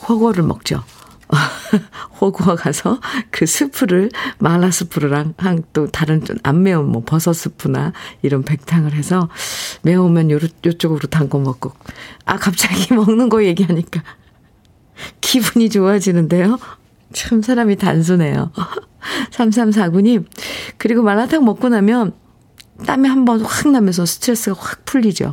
호거를 0.07 0.43
먹죠. 0.43 0.83
호구어 2.19 2.55
가서 2.55 2.99
그 3.29 3.45
스프를 3.45 4.09
마라 4.39 4.69
스프랑 4.71 5.33
한또 5.37 5.87
다른 5.87 6.23
좀 6.25 6.37
안 6.43 6.63
매운 6.63 6.91
뭐 6.91 7.03
버섯 7.05 7.33
스프나 7.33 7.93
이런 8.21 8.43
백탕을 8.43 8.93
해서 8.93 9.29
매우면 9.83 10.31
요 10.31 10.39
요쪽으로 10.65 11.07
담궈 11.07 11.39
먹고 11.39 11.71
아 12.25 12.37
갑자기 12.37 12.93
먹는 12.93 13.29
거 13.29 13.43
얘기하니까 13.45 14.03
기분이 15.21 15.69
좋아지는데요. 15.69 16.59
참 17.13 17.41
사람이 17.41 17.77
단순해요. 17.77 18.51
3349님 19.31 20.25
그리고 20.81 21.03
마라탕 21.03 21.45
먹고 21.45 21.69
나면 21.69 22.13
땀이 22.87 23.07
한 23.07 23.23
번 23.25 23.43
확 23.43 23.69
나면서 23.69 24.07
스트레스가 24.07 24.59
확 24.59 24.83
풀리죠. 24.85 25.31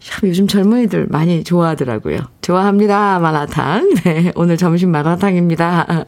참 0.00 0.28
요즘 0.30 0.48
젊은이들 0.48 1.08
많이 1.10 1.44
좋아하더라고요. 1.44 2.20
좋아합니다. 2.40 3.18
마라탕. 3.18 3.92
네, 4.04 4.32
오늘 4.36 4.56
점심 4.56 4.90
마라탕입니다. 4.90 6.06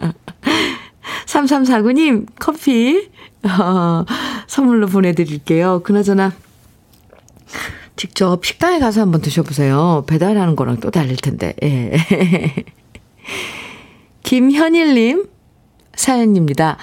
3349님, 1.27 2.27
커피, 2.41 3.11
어, 3.45 4.07
선물로 4.47 4.87
보내드릴게요. 4.87 5.83
그나저나, 5.85 6.33
직접 7.97 8.43
식당에 8.43 8.79
가서 8.79 9.03
한번 9.03 9.21
드셔보세요. 9.21 10.05
배달하는 10.07 10.57
거랑 10.57 10.79
또 10.81 10.91
다를 10.91 11.15
텐데, 11.17 11.55
예. 11.63 11.93
김현일님, 14.23 15.27
사연입니다. 15.95 16.79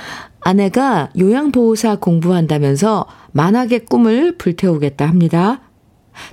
아내가 0.48 1.10
요양보호사 1.20 1.98
공부한다면서 1.98 3.06
만학의 3.34 3.84
꿈을 3.84 4.38
불태우겠다 4.38 5.06
합니다. 5.06 5.60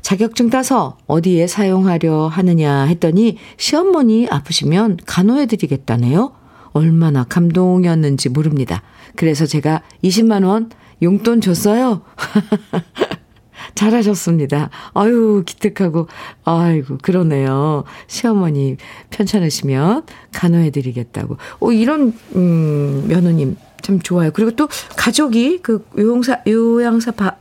자격증 0.03 0.51
따서 0.51 0.99
어디에 1.09 1.49
사용하려 1.49 2.29
하느냐 2.29 2.85
했더니 2.85 3.39
시어머니 3.57 4.29
아프시면 4.31 4.99
간호해드리겠다네요. 5.05 6.31
얼마나 6.75 7.25
감동이었는지 7.25 8.29
모릅니다. 8.29 8.83
그래서 9.17 9.47
제가 9.47 9.83
20만원 10.05 10.71
용돈 11.03 11.41
줬어요. 11.41 12.03
잘하셨습니다. 13.75 14.71
아유, 14.93 15.43
기특하고, 15.45 16.07
아이고, 16.45 16.99
그러네요. 17.03 17.83
시어머니 18.07 18.77
편찮으시면 19.11 20.05
간호해드리겠다고. 20.33 21.37
오, 21.59 21.73
이런, 21.73 22.13
음, 22.37 23.07
며느님 23.09 23.57
참 23.85 24.01
좋아요. 24.01 24.31
그리고 24.33 24.51
또 24.53 24.67
가족이 24.97 25.61
그 25.63 25.87
요양사, 25.99 26.41
요양사 26.47 27.11
바, 27.13 27.37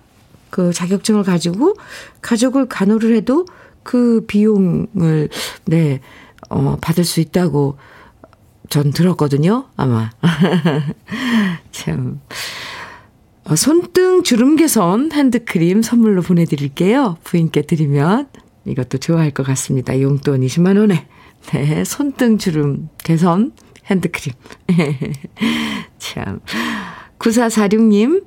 그 0.50 0.74
자격증을 0.74 1.24
가지고 1.24 1.76
가족을 2.22 2.68
간호를 2.68 3.16
해도 3.16 3.46
그 3.82 4.26
비용을, 4.28 5.30
네, 5.66 6.02
어, 6.50 6.78
받을 6.82 7.06
수 7.06 7.22
있다고 7.22 7.78
전 8.70 8.92
들었거든요. 8.92 9.66
아마. 9.78 10.12
참. 11.72 12.20
어, 13.46 13.56
손등 13.56 14.24
주름 14.24 14.58
개선 14.58 15.12
핸드크림 15.14 15.82
선물로 15.82 16.22
보내드릴게요. 16.22 17.18
부인께 17.24 17.62
드리면 17.62 18.28
이것도 18.66 18.98
좋아할 18.98 19.32
것 19.32 19.44
같습니다. 19.44 20.00
용돈 20.02 20.42
20만 20.42 20.78
원에. 20.78 21.08
네, 21.54 21.84
손등 21.86 22.38
주름 22.38 22.90
개선 22.98 23.54
핸드크림. 23.90 24.34
참. 26.04 26.42
9446님, 27.20 28.26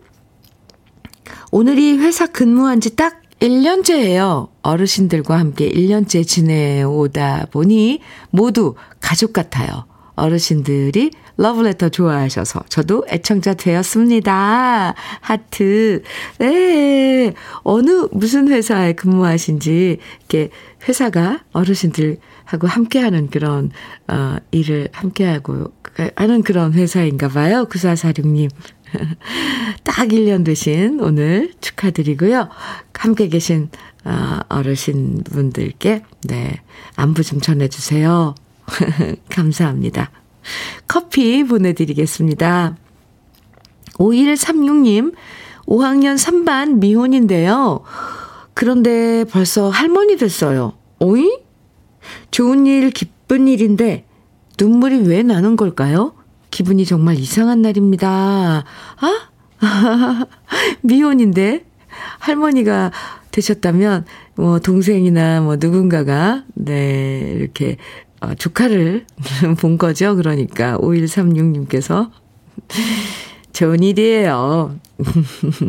오늘이 1.53 1.99
회사 1.99 2.27
근무한 2.27 2.81
지 2.81 2.97
딱 2.97 3.21
1년째예요. 3.41 4.49
어르신들과 4.63 5.39
함께 5.39 5.69
1년째 5.69 6.27
지내오다 6.27 7.49
보니 7.51 8.01
모두 8.31 8.75
가족 9.01 9.33
같아요. 9.35 9.85
어르신들이 10.15 11.11
러브레터 11.37 11.91
좋아하셔서 11.91 12.63
저도 12.71 13.05
애청자 13.11 13.53
되었습니다. 13.53 14.95
하트. 15.21 16.03
네. 16.39 17.35
어느 17.63 18.09
무슨 18.13 18.49
회사에 18.49 18.95
근무하신지 18.95 19.99
이렇게 20.21 20.49
회사가 20.89 21.41
어르신들 21.53 22.17
하고 22.47 22.67
함께하는 22.67 23.29
그런 23.29 23.71
어 24.09 24.37
일을 24.51 24.89
함께하고 24.93 25.73
하는 26.17 26.43
그런 26.43 26.73
회사인가 26.73 27.29
봐요. 27.29 27.67
9446님. 27.69 28.51
딱 29.85 30.09
1년 30.09 30.45
되신 30.45 31.01
오늘 31.01 31.53
축하드리고요. 31.61 32.49
함께 32.95 33.29
계신 33.29 33.69
어, 34.05 34.41
어르신 34.49 35.25
분들께 35.25 36.03
네 36.25 36.61
안부 36.95 37.23
좀 37.23 37.41
전해 37.41 37.69
주세요. 37.69 38.35
감사합니다. 39.29 40.11
커피 40.87 41.45
보내 41.45 41.73
드리겠습니다. 41.73 42.77
5136님, 43.95 45.15
5학년 45.67 46.17
3반 46.17 46.79
미혼인데요. 46.79 47.83
그런데 48.55 49.25
벌써 49.25 49.69
할머니 49.69 50.17
됐어요. 50.17 50.75
오이? 50.99 51.46
좋은 52.31 52.67
일, 52.67 52.91
기쁜 52.91 53.49
일인데 53.49 54.05
눈물이 54.59 55.07
왜 55.07 55.23
나는 55.23 55.57
걸까요? 55.57 56.15
기분이 56.51 56.85
정말 56.85 57.17
이상한 57.17 57.63
날입니다. 57.63 58.65
아? 58.97 59.29
미혼인데 60.83 61.65
할머니가 62.19 62.93
되셨다면 63.31 64.07
뭐 64.37 64.59
동생이나 64.59 65.41
뭐 65.41 65.57
누군가가 65.57 66.45
네 66.55 67.35
이렇게 67.37 67.77
어, 68.21 68.35
조카를 68.35 69.07
본 69.61 69.79
거죠. 69.79 70.17
그러니까 70.17 70.79
5136님께서 70.79 72.11
좋은 73.53 73.83
일이에요. 73.83 74.77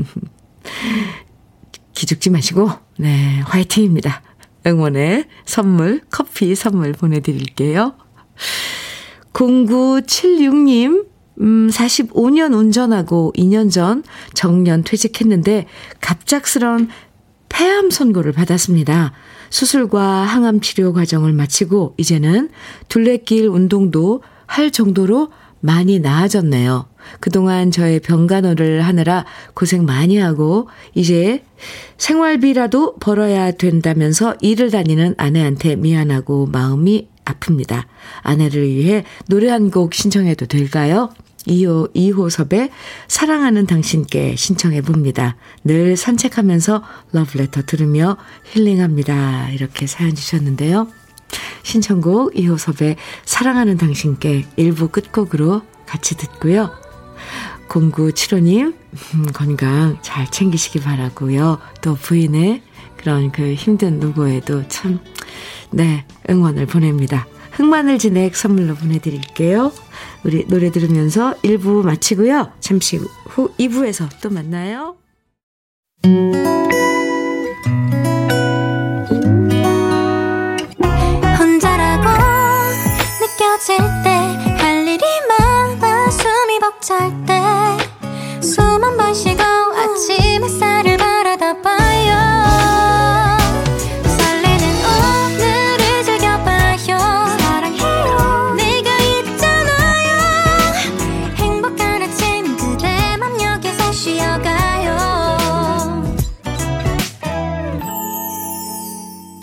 기죽지 1.93 2.29
마시고 2.29 2.69
네 2.97 3.39
화이팅입니다. 3.41 4.21
응원의 4.67 5.25
선물 5.45 6.01
커피 6.09 6.53
선물 6.53 6.91
보내드릴게요. 6.91 7.95
0976님, 9.33 11.05
음, 11.39 11.69
45년 11.69 12.53
운전하고 12.53 13.33
2년 13.37 13.71
전 13.71 14.03
정년 14.33 14.83
퇴직했는데 14.83 15.67
갑작스런 16.01 16.89
폐암 17.49 17.89
선고를 17.89 18.33
받았습니다. 18.33 19.13
수술과 19.49 20.01
항암 20.01 20.59
치료 20.61 20.91
과정을 20.91 21.31
마치고 21.33 21.95
이제는 21.97 22.49
둘레길 22.89 23.47
운동도 23.47 24.21
할 24.45 24.71
정도로 24.71 25.31
많이 25.59 25.99
나아졌네요. 25.99 26.87
그동안 27.19 27.71
저의 27.71 27.99
병간호를 27.99 28.81
하느라 28.81 29.25
고생 29.53 29.85
많이 29.85 30.17
하고 30.17 30.67
이제 30.93 31.43
생활비라도 31.97 32.97
벌어야 32.97 33.51
된다면서 33.51 34.35
일을 34.41 34.71
다니는 34.71 35.15
아내한테 35.17 35.75
미안하고 35.75 36.47
마음이 36.47 37.07
아픕니다. 37.25 37.83
아내를 38.21 38.67
위해 38.67 39.03
노래 39.27 39.49
한 39.49 39.69
곡 39.69 39.93
신청해도 39.93 40.45
될까요? 40.45 41.09
2호, 41.47 41.93
2호섭의 41.93 42.69
사랑하는 43.07 43.65
당신께 43.67 44.35
신청해 44.35 44.81
봅니다. 44.81 45.35
늘 45.63 45.95
산책하면서 45.95 46.83
러브레터 47.13 47.63
들으며 47.65 48.17
힐링합니다. 48.51 49.49
이렇게 49.51 49.87
사연 49.87 50.13
주셨는데요. 50.15 50.87
신청곡 51.63 52.33
2호섭의 52.33 52.95
사랑하는 53.25 53.77
당신께 53.77 54.45
일부 54.55 54.89
끝곡으로 54.89 55.61
같이 55.85 56.15
듣고요. 56.17 56.71
0975님, 57.67 58.75
음, 59.13 59.25
건강 59.33 59.97
잘 60.01 60.29
챙기시기 60.29 60.79
바라고요. 60.79 61.59
또 61.81 61.95
부인의 61.95 62.61
그런 62.97 63.31
그 63.31 63.53
힘든 63.53 63.99
누구에도 63.99 64.67
참, 64.67 64.99
네, 65.71 66.05
응원을 66.29 66.65
보냅니다. 66.65 67.27
흑마늘 67.51 67.97
진액 67.97 68.35
선물로 68.35 68.75
보내드릴게요. 68.75 69.71
우리 70.23 70.45
노래 70.47 70.71
들으면서 70.71 71.33
1부 71.43 71.83
마치고요. 71.83 72.51
잠시 72.59 72.97
후 72.97 73.51
2부에서 73.57 74.09
또 74.21 74.29
만나요. 74.29 74.95
혼자라고 81.39 82.09
느껴 83.19 83.57
지칠 83.59 83.77
때 84.03 84.46
벅찰 86.87 87.11
때숨 87.25 88.63
한 88.81 88.97
번 88.97 89.13
쉬고 89.13 89.43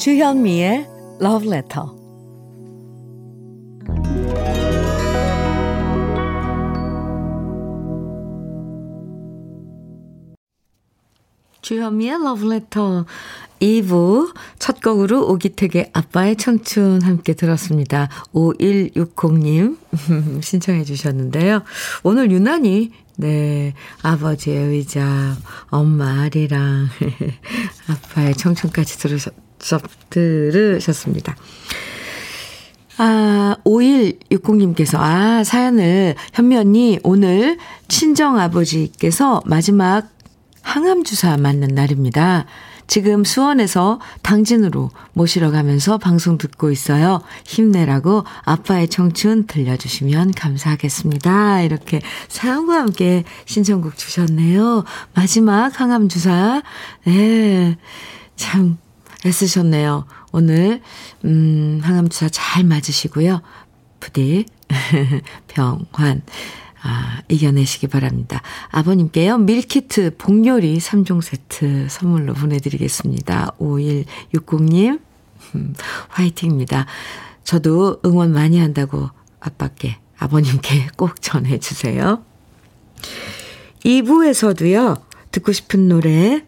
주현미의 0.04 0.86
Love 1.22 1.48
Letter. 1.48 2.03
주현미의 11.64 12.18
Letter 12.44 13.04
2부 13.60 14.34
첫 14.58 14.82
곡으로 14.82 15.26
오기택의 15.30 15.90
아빠의 15.94 16.36
청춘 16.36 17.00
함께 17.02 17.32
들었습니다. 17.32 18.10
5160님 18.34 19.78
신청해 20.44 20.84
주셨는데요. 20.84 21.62
오늘 22.02 22.30
유난히 22.30 22.92
네 23.16 23.72
아버지의 24.02 24.68
의자 24.68 25.36
엄마 25.68 26.22
아리랑 26.24 26.88
아빠의 27.88 28.34
청춘까지 28.34 28.98
들으셨, 28.98 29.32
들으셨습니다. 30.10 31.34
아, 32.96 33.56
5160님께서, 33.64 34.98
아, 35.00 35.42
사연을, 35.42 36.14
현미 36.32 36.56
언니, 36.56 37.00
오늘 37.02 37.58
친정 37.88 38.38
아버지께서 38.38 39.42
마지막 39.46 40.13
항암 40.64 41.04
주사 41.04 41.36
맞는 41.36 41.68
날입니다. 41.68 42.46
지금 42.86 43.24
수원에서 43.24 44.00
당진으로 44.22 44.90
모시러 45.12 45.50
가면서 45.50 45.98
방송 45.98 46.36
듣고 46.36 46.70
있어요. 46.70 47.22
힘내라고 47.44 48.24
아빠의 48.44 48.88
청춘 48.88 49.46
들려주시면 49.46 50.32
감사하겠습니다. 50.32 51.62
이렇게 51.62 52.00
사연과 52.28 52.74
함께 52.74 53.24
신청곡 53.46 53.96
주셨네요. 53.96 54.84
마지막 55.14 55.80
항암 55.80 56.08
주사. 56.08 56.62
네. 57.04 57.76
참, 58.36 58.78
애쓰셨네요. 59.24 60.06
오늘, 60.32 60.82
음, 61.24 61.80
항암 61.82 62.08
주사 62.08 62.28
잘 62.28 62.64
맞으시고요. 62.64 63.40
부디, 64.00 64.44
병환, 65.48 66.22
아, 66.86 67.22
이겨내시기 67.28 67.86
바랍니다. 67.86 68.42
아버님께요, 68.68 69.38
밀키트 69.38 70.16
복요리 70.18 70.76
3종 70.76 71.22
세트 71.22 71.86
선물로 71.88 72.34
보내드리겠습니다. 72.34 73.54
5160님, 73.58 75.00
음, 75.54 75.74
화이팅입니다. 76.08 76.84
저도 77.42 78.02
응원 78.04 78.34
많이 78.34 78.58
한다고 78.58 79.08
아빠께, 79.40 79.96
아버님께 80.18 80.88
꼭 80.98 81.22
전해주세요. 81.22 82.22
2부에서도요, 83.82 85.00
듣고 85.30 85.52
싶은 85.52 85.88
노래, 85.88 86.44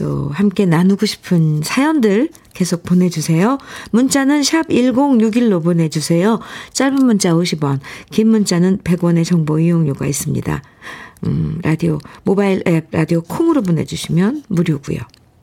또 0.00 0.30
함께 0.30 0.64
나누고 0.64 1.04
싶은 1.04 1.60
사연들 1.62 2.30
계속 2.54 2.82
보내주세요. 2.82 3.58
문자는 3.90 4.42
샵 4.42 4.66
1061로 4.68 5.62
보내주세요. 5.62 6.40
짧은 6.72 7.04
문자 7.04 7.34
50원, 7.34 7.80
긴 8.10 8.28
문자는 8.28 8.78
100원의 8.78 9.26
정보 9.26 9.60
이용료가 9.60 10.06
있습니다. 10.06 10.62
음, 11.26 11.60
라디오, 11.62 11.98
모바일 12.24 12.62
앱 12.66 12.88
라디오 12.90 13.20
콩으로 13.20 13.60
보내주시면 13.60 14.44
무료고요. 14.48 15.00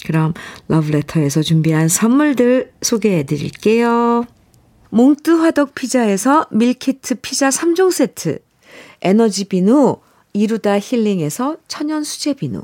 그럼 0.08 0.34
러브레터에서 0.70 1.43
준비한 1.43 1.88
선물들 1.88 2.72
소개해 2.82 3.28
드릴게요. 3.28 4.26
몽뜨 4.89 5.32
화덕 5.39 5.76
피자에서 5.76 6.48
밀키트 6.52 7.15
피자 7.22 7.50
3종 7.50 7.91
세트, 7.91 8.39
에너지 9.02 9.46
비누, 9.46 9.98
이루다 10.34 10.80
힐링에서 10.80 11.58
천연 11.67 12.04
수제 12.04 12.34
비누, 12.34 12.63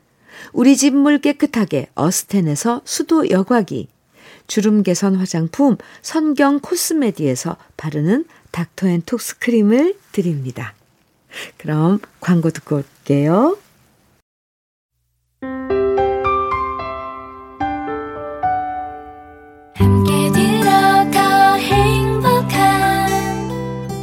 우리 0.53 0.77
집 0.77 0.93
물 0.93 1.19
깨끗하게 1.19 1.87
어스텐에서 1.95 2.81
수도 2.85 3.29
여과기, 3.29 3.87
주름 4.47 4.83
개선 4.83 5.15
화장품 5.15 5.77
선경 6.01 6.59
코스메디에서 6.59 7.55
바르는 7.77 8.25
닥터앤톡스 8.51 9.39
크림을 9.39 9.95
드립니다. 10.11 10.73
그럼 11.57 11.99
광고 12.19 12.49
듣고 12.49 12.77
올게요. 12.77 13.57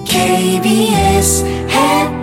KBS 0.07 1.45
해 1.45 2.23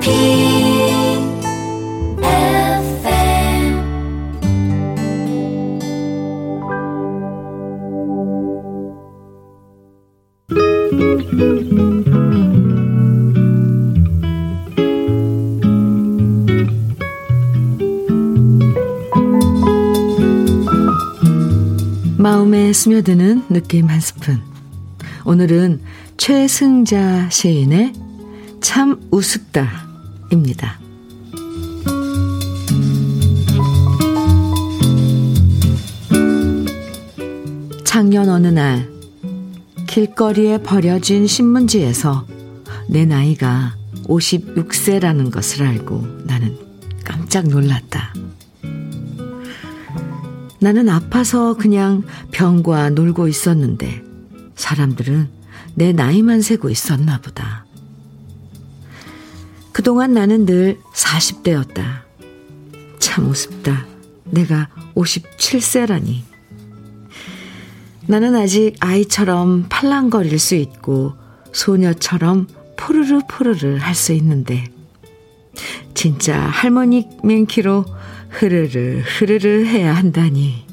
마음에 22.18 22.74
스며드는 22.74 23.44
느낌 23.50 23.88
한 23.88 24.00
스푼. 24.00 24.42
오늘은 25.26 25.82
최승자 26.18 27.30
시인의 27.30 27.94
참 28.62 29.00
우습다입니다. 29.12 30.80
작년 37.84 38.28
어느 38.28 38.48
날 38.48 38.95
길거리에 39.96 40.58
버려진 40.58 41.26
신문지에서 41.26 42.28
내 42.90 43.06
나이가 43.06 43.78
56세라는 44.04 45.32
것을 45.32 45.66
알고 45.66 46.06
나는 46.26 46.58
깜짝 47.06 47.48
놀랐다. 47.48 48.14
나는 50.60 50.90
아파서 50.90 51.54
그냥 51.54 52.04
병과 52.32 52.90
놀고 52.90 53.30
있었는데 53.30 54.04
사람들은 54.56 55.30
내 55.76 55.94
나이만 55.94 56.42
세고 56.42 56.70
있었나 56.70 57.22
보다. 57.22 57.66
그동안 59.72 60.14
나는 60.14 60.46
늘 60.46 60.78
40대였다. 60.94 62.02
참 63.00 63.30
우습다. 63.30 63.86
내가 64.26 64.68
57세라니. 64.94 66.35
나는 68.08 68.36
아직 68.36 68.76
아이처럼 68.80 69.66
팔랑거릴 69.70 70.38
수 70.40 70.56
있고 70.56 71.14
소녀처럼 71.52 72.48
포르르 72.78 73.22
포르르 73.28 73.78
할 73.78 73.96
수 73.96 74.14
있는데 74.14 74.64
진짜 75.94 76.38
할머니 76.38 77.08
맨키로 77.24 77.86
흐르르 78.30 79.02
흐르르 79.02 79.66
해야 79.66 79.96
한다니. 79.96 80.66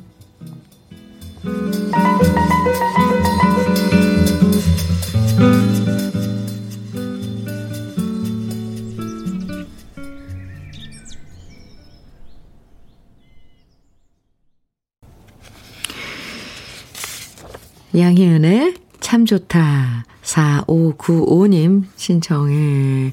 양희은의 17.97 18.75
참 19.01 19.27
좋다. 19.27 20.05
4595님 20.23 21.85
신청해 21.97 23.13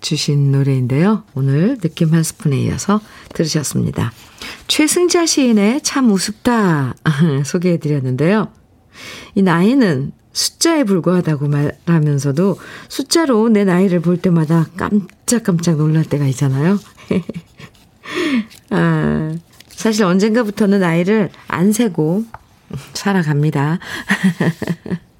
주신 0.00 0.52
노래인데요. 0.52 1.24
오늘 1.34 1.78
느낌 1.78 2.12
한 2.12 2.22
스푼에 2.22 2.58
이어서 2.58 3.00
들으셨습니다. 3.34 4.12
최승자 4.68 5.26
시인의 5.26 5.82
참 5.82 6.10
우습다 6.10 6.94
소개해 7.44 7.78
드렸는데요. 7.78 8.48
이 9.34 9.42
나이는 9.42 10.12
숫자에 10.32 10.84
불과하다고 10.84 11.48
말하면서도 11.48 12.58
숫자로 12.88 13.48
내 13.48 13.64
나이를 13.64 14.00
볼 14.00 14.16
때마다 14.16 14.66
깜짝깜짝 14.76 15.76
놀랄 15.76 16.04
때가 16.04 16.26
있잖아요. 16.26 16.78
아, 18.70 19.34
사실 19.68 20.04
언젠가부터는 20.04 20.80
나이를 20.80 21.30
안 21.48 21.72
세고 21.72 22.24
살아갑니다. 22.94 23.78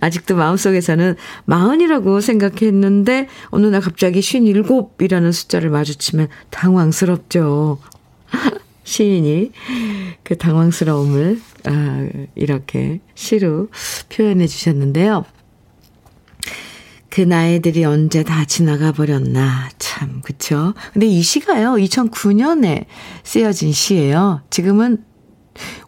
아직도 0.00 0.36
마음속에서는 0.36 1.16
마흔이라고 1.44 2.20
생각했는데 2.20 3.28
어느 3.46 3.66
날 3.66 3.80
갑자기 3.80 4.20
쉰일곱이라는 4.20 5.32
숫자를 5.32 5.70
마주치면 5.70 6.28
당황스럽죠. 6.50 7.78
시인이 8.84 9.52
그 10.24 10.36
당황스러움을 10.36 11.40
아, 11.64 12.08
이렇게 12.34 13.00
시로 13.14 13.68
표현해 14.08 14.46
주셨는데요. 14.46 15.24
그 17.08 17.20
나이들이 17.20 17.84
언제 17.84 18.22
다 18.22 18.46
지나가 18.46 18.90
버렸나. 18.90 19.68
참, 19.78 20.22
그쵸? 20.22 20.72
근데 20.94 21.06
이 21.06 21.20
시가요, 21.20 21.72
2009년에 21.72 22.86
쓰여진 23.22 23.72
시예요. 23.72 24.40
지금은 24.48 25.04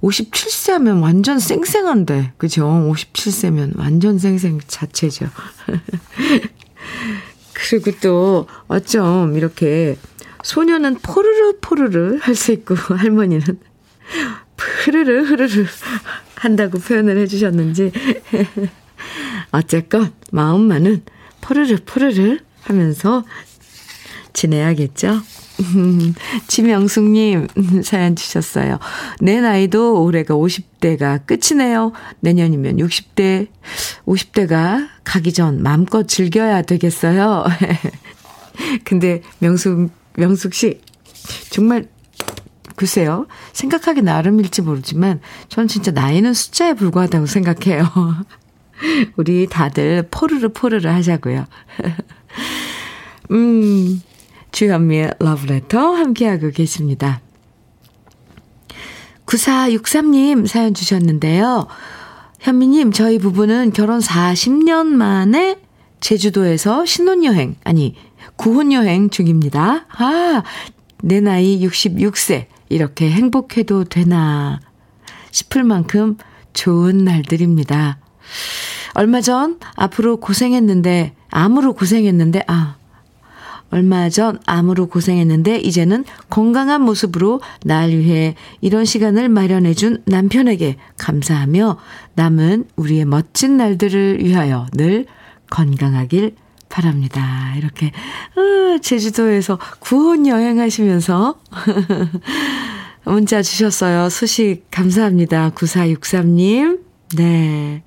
57세 0.03 0.73
하면 0.73 0.99
완전 1.01 1.39
쌩쌩한데, 1.39 2.33
그죠? 2.37 2.65
57세면 2.65 3.77
완전 3.79 4.19
쌩쌩 4.19 4.61
자체죠. 4.67 5.27
그리고 7.53 7.91
또 8.03 8.47
어쩜 8.69 9.37
이렇게 9.37 9.97
소녀는 10.43 10.97
포르르 10.97 11.59
포르르 11.61 12.19
할 12.21 12.35
수 12.35 12.53
있고 12.53 12.75
할머니는 12.95 13.59
흐르르 14.57 15.23
흐르르 15.25 15.65
한다고 16.37 16.79
표현을 16.79 17.17
해주셨는지 17.19 17.93
어쨌건 19.53 20.13
마음만은 20.31 21.03
포르르 21.41 21.77
포르르 21.87 22.39
하면서 22.63 23.25
지내야겠죠? 24.35 25.23
지명숙님 26.49 27.49
사연 27.83 28.17
주셨어요. 28.17 28.79
내 29.21 29.41
나이도 29.41 30.03
올해가 30.03 30.35
50대가 30.35 31.25
끝이네요. 31.27 31.93
내년이면 32.21 32.77
60대, 32.77 33.49
50대가 34.07 34.89
가기 35.05 35.33
전 35.33 35.63
마음껏 35.63 36.07
즐겨야 36.07 36.63
되겠어요. 36.63 37.45
근데 38.85 39.23
명숙, 39.39 39.91
명숙 40.17 40.55
씨, 40.55 40.81
정말, 41.51 41.89
글쎄요. 42.77 43.27
생각하기 43.53 44.03
나름일지 44.03 44.63
모르지만, 44.63 45.21
전 45.49 45.69
진짜 45.69 45.93
나이는 45.93 46.35
숫자에 46.35 46.75
불과하다고 46.75 47.27
생각해요. 47.27 47.85
우리 49.17 49.47
다들 49.49 50.09
포르르 50.11 50.49
포르르 50.49 50.89
하자고요. 50.89 51.47
음, 53.31 54.03
주현미의 54.55 55.15
러브레터 55.19 55.95
함께하고 55.95 56.51
계십니다. 56.51 57.21
9463님 59.27 60.47
사연 60.47 60.75
주셨는데요. 60.75 61.67
현미님, 62.39 62.93
저희 62.93 63.19
부부는 63.19 63.73
결혼 63.73 63.99
40년 63.99 64.87
만에 64.87 65.59
제주도에서 65.99 66.87
신혼여행, 66.87 67.57
아니, 67.65 67.97
구혼여행 68.37 69.11
중입니다. 69.11 69.87
아, 69.89 70.43
내 71.03 71.21
나이 71.21 71.61
66세. 71.67 72.47
이렇게 72.69 73.11
행복해도 73.11 73.85
되나 73.85 74.61
싶을 75.33 75.65
만큼 75.65 76.17
좋은 76.53 76.99
날들입니다. 76.99 77.99
얼마 78.95 79.21
전 79.21 79.59
앞으로 79.75 80.19
고생했는데, 80.19 81.15
암으로 81.31 81.73
고생했는데, 81.73 82.45
아, 82.47 82.77
얼마 83.75 84.09
전 84.09 84.39
암으로 84.47 84.87
고생했는데 84.87 85.57
이제는 85.59 86.05
건강한 86.31 86.83
모습으로 86.83 87.41
날 87.65 87.91
위해 87.91 88.37
이런 88.61 88.85
시간을 88.85 89.29
마련해준 89.29 90.05
남편에게 90.07 90.77
감사하며 90.97 91.79
남은 92.15 92.67
우리의 92.77 93.05
멋진 93.05 93.57
날들을 93.57 94.25
위하여 94.25 94.69
늘 94.75 95.07
건강하길 95.51 96.37
바랍니다. 96.69 97.53
이렇게 97.57 97.87
어, 98.37 98.79
제주도에서 98.79 99.59
구혼 99.81 100.29
여행하시면서 100.29 101.41
문자 103.07 103.43
주셨어요. 103.43 104.09
소식 104.09 104.71
감사합니다. 104.71 105.51
9463님. 105.51 106.79
네. 107.17 107.83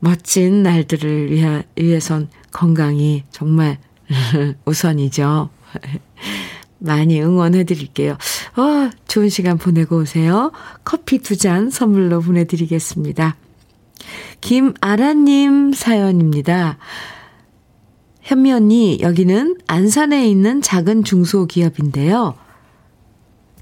멋진 0.00 0.62
날들을 0.62 1.30
위하, 1.32 1.62
위해선 1.76 2.28
건강이 2.52 3.24
정말 3.30 3.78
우선이죠. 4.64 5.50
많이 6.78 7.20
응원해 7.20 7.64
드릴게요. 7.64 8.12
어, 8.56 8.90
좋은 9.06 9.28
시간 9.28 9.58
보내고 9.58 9.98
오세요. 9.98 10.52
커피 10.84 11.18
두 11.18 11.36
잔 11.36 11.70
선물로 11.70 12.20
보내드리겠습니다. 12.20 13.36
김아라님 14.40 15.72
사연입니다. 15.72 16.78
현미 18.22 18.52
언니, 18.52 18.98
여기는 19.00 19.56
안산에 19.66 20.28
있는 20.28 20.60
작은 20.62 21.02
중소기업인데요. 21.04 22.34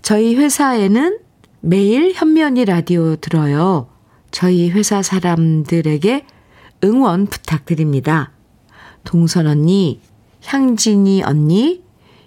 저희 0.02 0.34
회사에는 0.34 1.18
매일 1.60 2.12
현미 2.14 2.42
언니 2.42 2.64
라디오 2.64 3.16
들어요. 3.16 3.88
저희 4.30 4.70
회사 4.70 5.02
사람들에게 5.02 6.26
응원 6.84 7.26
부탁드립니다. 7.26 8.32
동선 9.04 9.46
언니, 9.46 10.00
향진이 10.46 11.22
언니, 11.24 11.82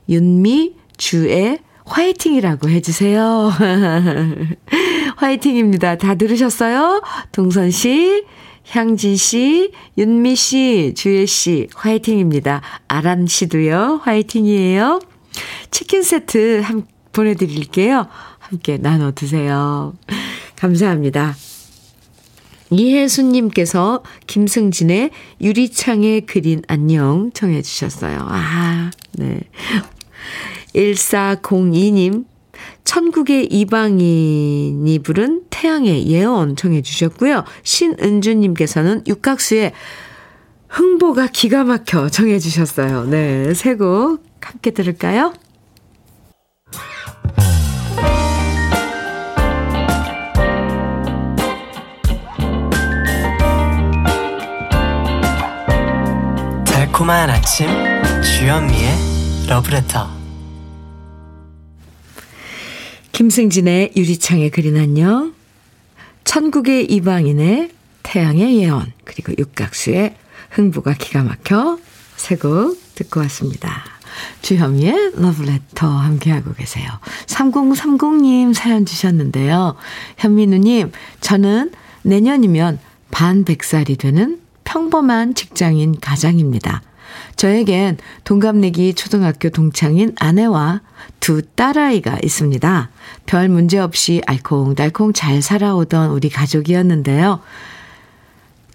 윤미, 0.08 0.76
주의 0.98 1.60
화이팅이라고 1.86 2.70
해주세요. 2.70 3.52
화이팅입니다. 5.18 5.98
다 5.98 6.16
들으셨어요? 6.16 7.02
동선 7.32 7.72
씨, 7.72 8.26
향진 8.70 9.16
씨, 9.16 9.72
윤미 9.98 10.36
씨, 10.36 10.94
주혜 10.96 11.26
씨, 11.26 11.68
화이팅입니다. 11.74 12.62
아란 12.88 13.26
씨도요, 13.26 14.02
화이팅이에요. 14.04 15.00
치킨 15.72 16.04
세트 16.04 16.62
한, 16.64 16.86
보내드릴게요. 17.12 18.08
함께 18.38 18.78
나눠 18.78 19.12
드세요. 19.12 19.94
감사합니다. 20.56 21.36
이혜수님께서 22.70 24.04
김승진의 24.28 25.12
유리창에 25.42 26.22
그린 26.22 26.62
안녕 26.68 27.32
청해 27.34 27.62
주셨어요. 27.62 28.18
아, 28.22 28.92
네. 29.14 29.40
1402님, 30.76 32.26
천국의 32.84 33.46
이방인이 33.46 35.00
부른 35.00 35.44
태양의 35.50 36.08
예언 36.08 36.56
청해 36.56 36.82
주셨고요. 36.82 37.44
신은주님께서는 37.64 39.04
육각수의 39.08 39.74
흥보가 40.70 41.28
기가 41.28 41.64
막혀 41.64 42.10
청해 42.10 42.40
주셨어요. 42.40 43.06
네, 43.06 43.54
새곡 43.54 44.24
함께 44.42 44.72
들을까요? 44.72 45.34
달콤한 57.00 57.30
아침 57.30 57.70
주현미의 58.22 59.48
러브레터 59.48 60.10
김승진의 63.14 63.94
유리창에 63.96 64.50
그린 64.50 64.76
안녕 64.76 65.34
천국의 66.26 66.92
이방인의 66.92 67.72
태양의 68.04 68.58
예언 68.58 68.92
그리고 69.06 69.32
육각수의 69.38 70.18
흥부가 70.50 70.94
기가 70.94 71.24
막혀 71.24 71.80
세곡 72.18 72.78
듣고 72.96 73.22
왔습니다. 73.22 73.86
주현미의 74.42 75.14
러브레터 75.16 75.88
함께하고 75.88 76.54
계세요. 76.54 76.90
3030님 77.28 78.54
사연 78.54 78.86
주셨는데요. 78.86 79.78
현민우님, 80.18 80.92
저는 81.22 81.72
내년이면 82.04 82.78
반 83.10 83.46
100살이 83.46 83.98
되는 83.98 84.42
평범한 84.66 85.34
직장인 85.34 85.98
가장입니다. 86.00 86.82
저에겐 87.36 87.98
동갑내기 88.24 88.94
초등학교 88.96 89.50
동창인 89.50 90.14
아내와 90.20 90.82
두 91.20 91.42
딸아이가 91.42 92.20
있습니다. 92.24 92.90
별 93.26 93.50
문제 93.50 93.80
없이 93.80 94.22
알콩달콩 94.26 95.14
잘 95.14 95.42
살아오던 95.42 96.12
우리 96.12 96.30
가족이었는데요. 96.30 97.40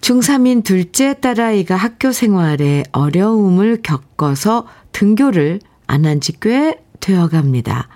중3인 0.01 0.64
둘째 0.64 1.14
딸아이가 1.18 1.76
학교 1.76 2.12
생활에 2.12 2.82
어려움을 2.93 3.80
겪어서 3.82 4.66
등교를 4.93 5.61
안 5.87 6.05
한 6.07 6.20
지 6.20 6.39
꽤 6.41 6.78
되어 7.01 7.28
갑니다. 7.28 7.89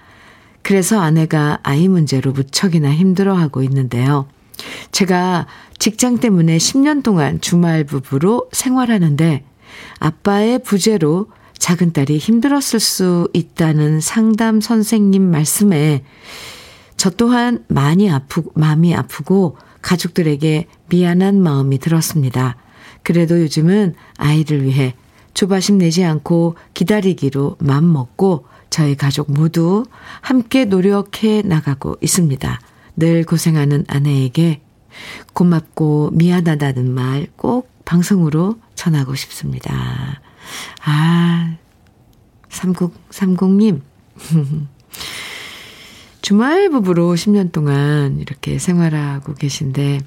그래서 0.63 1.01
아내가 1.01 1.59
아이 1.63 1.89
문제로 1.89 2.33
무척이나 2.33 2.91
힘들어하고 2.93 3.63
있는데요. 3.63 4.27
제가 4.93 5.47
직장 5.79 6.19
때문에 6.19 6.59
10년 6.59 7.03
동안 7.03 7.41
주말 7.41 7.85
부부로 7.85 8.49
생활하는데 8.53 9.45
아빠의 9.99 10.61
부재로 10.61 11.29
작은 11.59 11.93
딸이 11.93 12.19
힘들었을 12.19 12.81
수 12.81 13.29
있다는 13.33 14.01
상담 14.01 14.61
선생님 14.61 15.23
말씀에 15.23 16.05
저 16.97 17.11
또한 17.11 17.65
많이 17.69 18.11
아프고, 18.11 18.53
마음이 18.55 18.95
아프고 18.95 19.57
가족들에게 19.83 20.67
미안한 20.89 21.43
마음이 21.43 21.79
들었습니다. 21.79 22.57
그래도 23.03 23.41
요즘은 23.41 23.95
아이를 24.17 24.65
위해 24.65 24.95
조바심 25.35 25.79
내지 25.79 26.05
않고 26.05 26.57
기다리기로 26.75 27.57
맘 27.61 27.93
먹고 27.93 28.47
저희 28.71 28.97
가족 28.97 29.31
모두 29.33 29.85
함께 30.21 30.65
노력해 30.65 31.43
나가고 31.43 31.97
있습니다. 32.01 32.61
늘 32.97 33.25
고생하는 33.25 33.85
아내에게 33.89 34.61
고맙고 35.33 36.11
미안하다는 36.13 36.93
말 36.93 37.29
꼭 37.37 37.78
방송으로 37.89 38.59
전하고 38.75 39.15
싶습니다. 39.15 40.21
아, 40.85 41.57
3030님. 42.51 43.81
주말 46.21 46.69
부부로 46.69 47.15
10년 47.15 47.51
동안 47.51 48.19
이렇게 48.21 48.59
생활하고 48.59 49.33
계신데, 49.33 50.01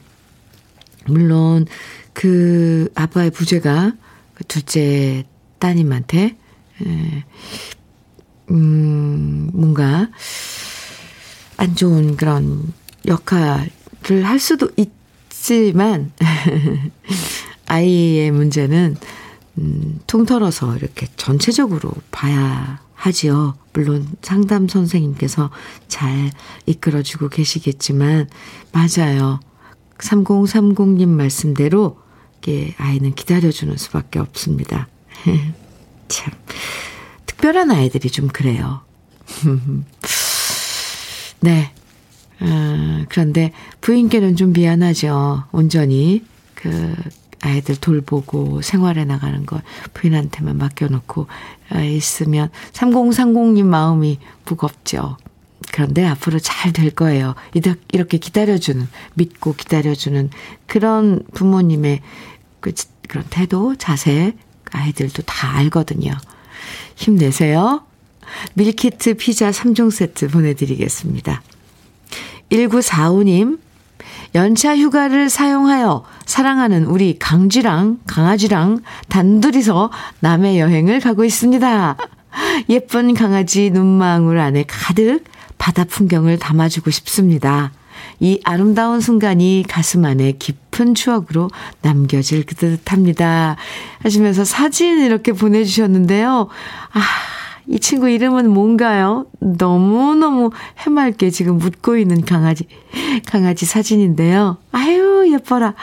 물론 1.07 1.65
그 2.13 2.91
아빠의 2.93 3.31
부재가 3.31 3.93
그 4.35 4.43
둘째 4.43 5.25
따님한테, 5.57 6.37
음, 8.51 9.49
뭔가 9.53 10.07
안 11.57 11.75
좋은 11.75 12.15
그런 12.15 12.73
역할을 13.07 14.23
할 14.23 14.37
수도 14.39 14.69
있지만, 14.77 16.11
아이의 17.71 18.31
문제는, 18.31 18.97
음, 19.59 19.99
통털어서 20.05 20.75
이렇게 20.75 21.07
전체적으로 21.15 21.93
봐야 22.11 22.81
하지요. 22.93 23.55
물론 23.71 24.09
상담 24.21 24.67
선생님께서 24.67 25.49
잘 25.87 26.31
이끌어주고 26.65 27.29
계시겠지만, 27.29 28.27
맞아요. 28.73 29.39
3030님 29.99 31.07
말씀대로, 31.07 31.97
이게 32.39 32.75
아이는 32.77 33.13
기다려주는 33.13 33.77
수밖에 33.77 34.19
없습니다. 34.19 34.89
참, 36.09 36.33
특별한 37.25 37.71
아이들이 37.71 38.09
좀 38.09 38.27
그래요. 38.27 38.81
네. 41.39 41.71
어, 42.41 43.05
그런데 43.07 43.53
부인께는 43.79 44.35
좀 44.35 44.51
미안하죠. 44.51 45.43
온전히 45.51 46.25
그 46.55 46.95
아이들 47.41 47.75
돌보고 47.75 48.61
생활해 48.61 49.05
나가는 49.05 49.45
걸 49.45 49.61
부인한테만 49.93 50.57
맡겨놓고 50.57 51.27
있으면 51.95 52.49
3030님 52.73 53.63
마음이 53.65 54.19
무겁죠. 54.45 55.17
그런데 55.71 56.05
앞으로 56.05 56.39
잘 56.39 56.71
될 56.73 56.91
거예요. 56.91 57.35
이렇게 57.91 58.17
기다려주는, 58.17 58.87
믿고 59.15 59.53
기다려주는 59.53 60.29
그런 60.67 61.23
부모님의 61.33 62.01
그, 62.59 62.73
그런 63.07 63.25
태도, 63.29 63.75
자세, 63.75 64.33
아이들도 64.71 65.23
다 65.23 65.55
알거든요. 65.57 66.11
힘내세요. 66.95 67.83
밀키트 68.53 69.15
피자 69.15 69.51
3종 69.51 69.91
세트 69.91 70.29
보내드리겠습니다. 70.29 71.41
1945님, 72.51 73.59
연차 74.33 74.77
휴가를 74.77 75.29
사용하여 75.29 76.03
사랑하는 76.25 76.85
우리 76.85 77.19
강쥐랑 77.19 77.99
강아지랑 78.07 78.81
단둘이서 79.09 79.91
남해 80.21 80.59
여행을 80.59 80.99
가고 80.99 81.25
있습니다. 81.25 81.97
예쁜 82.69 83.13
강아지 83.13 83.69
눈망울 83.71 84.39
안에 84.39 84.63
가득 84.67 85.25
바다 85.57 85.83
풍경을 85.83 86.39
담아주고 86.39 86.91
싶습니다. 86.91 87.71
이 88.19 88.39
아름다운 88.43 89.01
순간이 89.01 89.65
가슴 89.67 90.05
안에 90.05 90.33
깊은 90.33 90.95
추억으로 90.95 91.49
남겨질 91.81 92.45
듯 92.45 92.91
합니다. 92.91 93.57
하시면서 94.03 94.45
사진 94.45 94.99
이렇게 94.99 95.33
보내주셨는데요. 95.33 96.47
아, 96.93 97.01
이 97.71 97.79
친구 97.79 98.09
이름은 98.09 98.49
뭔가요? 98.49 99.27
너무너무 99.39 100.51
해맑게 100.79 101.29
지금 101.29 101.57
묻고 101.57 101.95
있는 101.97 102.21
강아지, 102.21 102.65
강아지 103.25 103.65
사진인데요. 103.65 104.57
아유, 104.73 105.31
예뻐라. 105.31 105.73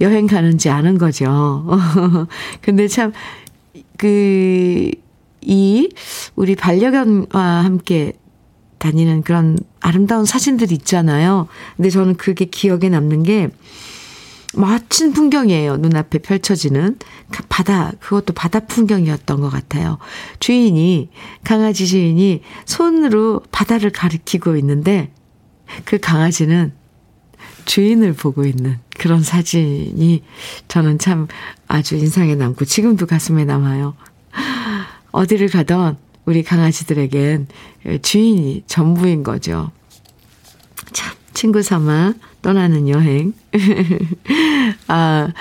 여행 0.00 0.28
가는지 0.28 0.70
아는 0.70 0.96
거죠. 0.96 1.66
근데 2.62 2.86
참, 2.86 3.12
그, 3.98 4.92
이, 5.40 5.88
우리 6.36 6.54
반려견과 6.54 7.40
함께 7.40 8.12
다니는 8.78 9.22
그런 9.22 9.58
아름다운 9.80 10.24
사진들이 10.24 10.76
있잖아요. 10.76 11.48
근데 11.76 11.90
저는 11.90 12.14
그게 12.16 12.44
기억에 12.44 12.88
남는 12.88 13.24
게, 13.24 13.48
멋진 14.56 15.12
풍경이에요. 15.12 15.76
눈앞에 15.78 16.18
펼쳐지는 16.18 16.98
그 17.30 17.42
바다, 17.48 17.92
그것도 18.00 18.32
바다 18.32 18.60
풍경이었던 18.60 19.40
것 19.40 19.50
같아요. 19.50 19.98
주인이, 20.40 21.10
강아지 21.42 21.86
주인이 21.86 22.42
손으로 22.64 23.42
바다를 23.50 23.90
가리키고 23.90 24.56
있는데 24.56 25.12
그 25.84 25.98
강아지는 25.98 26.72
주인을 27.64 28.12
보고 28.12 28.44
있는 28.44 28.78
그런 28.96 29.22
사진이 29.22 30.22
저는 30.68 30.98
참 30.98 31.26
아주 31.66 31.96
인상에 31.96 32.34
남고 32.34 32.64
지금도 32.64 33.06
가슴에 33.06 33.44
남아요. 33.44 33.94
어디를 35.10 35.48
가던 35.48 35.96
우리 36.24 36.42
강아지들에겐 36.42 37.48
주인이 38.02 38.64
전부인 38.66 39.22
거죠. 39.22 39.70
참, 40.92 41.14
친구 41.34 41.62
삼아 41.62 42.14
떠나는 42.42 42.88
여행. 42.88 43.34
아, 44.88 45.32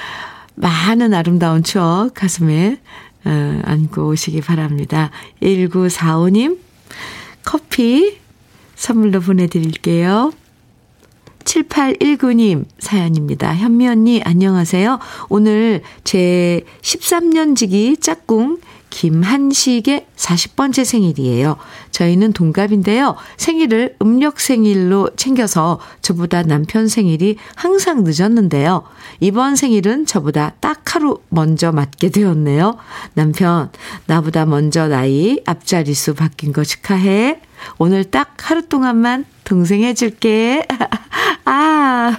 많은 0.55 1.13
아름다운 1.13 1.63
추억 1.63 2.13
가슴에 2.13 2.79
어, 3.25 3.61
안고 3.63 4.07
오시기 4.09 4.41
바랍니다. 4.41 5.11
1945님, 5.41 6.59
커피 7.45 8.17
선물로 8.75 9.21
보내드릴게요. 9.21 10.33
7819님 11.45 12.65
사연입니다. 12.79 13.55
현미 13.55 13.87
언니, 13.87 14.21
안녕하세요. 14.23 14.99
오늘 15.29 15.81
제 16.03 16.61
13년 16.81 17.55
지기 17.55 17.97
짝꿍 17.97 18.59
김한식의 18.93 20.05
40번째 20.15 20.85
생일이에요. 20.85 21.57
저희는 21.89 22.31
동갑인데요. 22.31 23.15
생일을 23.37 23.95
음력 24.03 24.39
생일로 24.39 25.09
챙겨서 25.15 25.79
저보다 26.03 26.43
남편 26.43 26.87
생일이 26.87 27.37
항상 27.55 28.03
늦었는데요. 28.03 28.83
이번 29.19 29.55
생일은 29.55 30.05
저보다 30.05 30.53
딱 30.59 30.93
하루 30.93 31.17
먼저 31.29 31.71
맞게 31.71 32.09
되었네요. 32.09 32.77
남편, 33.15 33.71
나보다 34.05 34.45
먼저 34.45 34.87
나이 34.87 35.39
앞자리수 35.43 36.13
바뀐 36.13 36.53
거 36.53 36.63
축하해. 36.63 37.41
오늘 37.79 38.03
딱 38.03 38.35
하루 38.43 38.67
동안만 38.67 39.25
동생 39.43 39.81
해줄게. 39.81 40.67
아, 41.45 42.15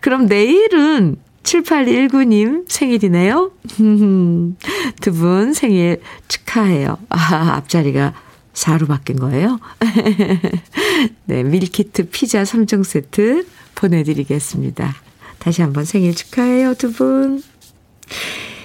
그럼 0.00 0.26
내일은 0.26 1.16
7819님 1.46 2.64
생일이네요. 2.68 3.52
두 5.00 5.12
분 5.12 5.54
생일 5.54 6.00
축하해요. 6.28 6.98
아, 7.08 7.54
앞자리가 7.56 8.14
4로 8.52 8.88
바뀐 8.88 9.16
거예요. 9.16 9.60
네, 11.26 11.42
밀키트 11.44 12.08
피자 12.10 12.42
3종 12.42 12.84
세트 12.84 13.46
보내드리겠습니다. 13.74 14.94
다시 15.38 15.62
한번 15.62 15.84
생일 15.84 16.14
축하해요, 16.14 16.74
두 16.74 16.92
분. 16.92 17.42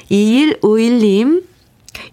2151님, 0.10 1.44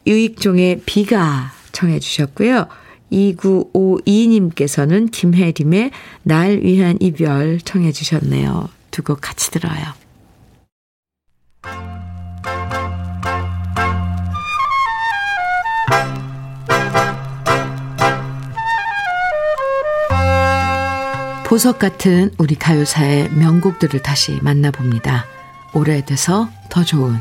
유익종의 0.06 0.82
비가 0.84 1.52
청해 1.72 1.98
주셨고요. 2.00 2.66
2952님께서는 3.12 5.10
김혜림의 5.10 5.90
날 6.24 6.60
위한 6.62 6.98
이별 7.00 7.58
청해 7.60 7.92
주셨네요. 7.92 8.68
두 8.90 9.02
곡 9.02 9.20
같이 9.20 9.50
들어요. 9.52 10.07
보석 21.48 21.78
같은 21.78 22.30
우리 22.38 22.54
가요사의 22.54 23.30
명곡들을 23.30 24.00
다시 24.02 24.38
만나봅니다. 24.42 25.24
오래돼서 25.74 26.48
더 26.68 26.84
좋은 26.84 27.18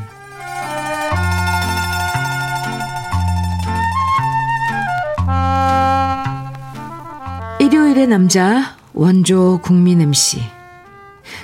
일요일의 7.58 8.06
남자 8.06 8.76
원조 8.94 9.60
국민 9.62 10.00
MC 10.00 10.42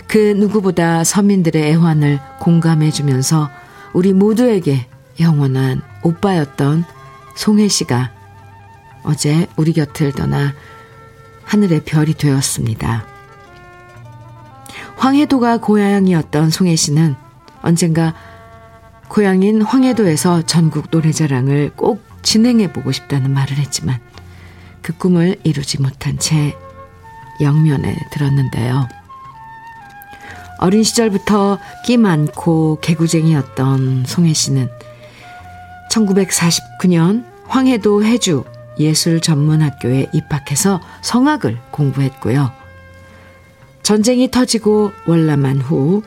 그 0.06 0.18
누구보다 0.36 1.04
서민들의 1.04 1.72
애환을 1.72 2.20
공감해주면서 2.38 3.50
우리 3.94 4.12
모두에게 4.12 4.86
영원한 5.20 5.80
오빠였던 6.02 6.84
송혜 7.36 7.68
씨가 7.68 8.12
어제 9.04 9.46
우리 9.56 9.72
곁을 9.72 10.12
떠나 10.12 10.52
하늘의 11.44 11.84
별이 11.84 12.14
되었습니다. 12.14 13.06
황해도가 14.96 15.58
고향이었던 15.58 16.50
송혜 16.50 16.74
씨는 16.74 17.14
언젠가 17.62 18.14
고향인 19.08 19.62
황해도에서 19.62 20.42
전국 20.42 20.88
노래자랑을 20.90 21.70
꼭 21.76 22.02
진행해 22.22 22.72
보고 22.72 22.90
싶다는 22.90 23.30
말을 23.30 23.58
했지만 23.58 24.00
그 24.82 24.92
꿈을 24.96 25.36
이루지 25.44 25.80
못한 25.80 26.18
채 26.18 26.56
영면에 27.40 27.96
들었는데요. 28.10 28.88
어린 30.58 30.82
시절부터 30.82 31.58
끼 31.84 31.96
많고 31.96 32.78
개구쟁이였던 32.80 34.04
송혜 34.06 34.32
씨는 34.32 34.68
1949년 35.90 37.24
황해도 37.46 38.04
해주 38.04 38.44
예술 38.78 39.20
전문 39.20 39.62
학교에 39.62 40.08
입학해서 40.12 40.80
성악을 41.02 41.58
공부했고요. 41.70 42.50
전쟁이 43.82 44.30
터지고 44.30 44.92
월남한 45.06 45.60
후 45.60 46.02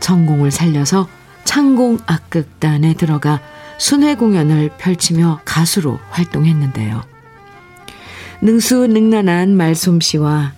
전공을 0.00 0.50
살려서 0.50 1.08
창공 1.44 1.98
악극단에 2.06 2.94
들어가 2.94 3.40
순회 3.78 4.16
공연을 4.16 4.70
펼치며 4.76 5.40
가수로 5.44 5.98
활동했는데요. 6.10 7.02
능수능란한 8.42 9.56
말솜씨와 9.56 10.52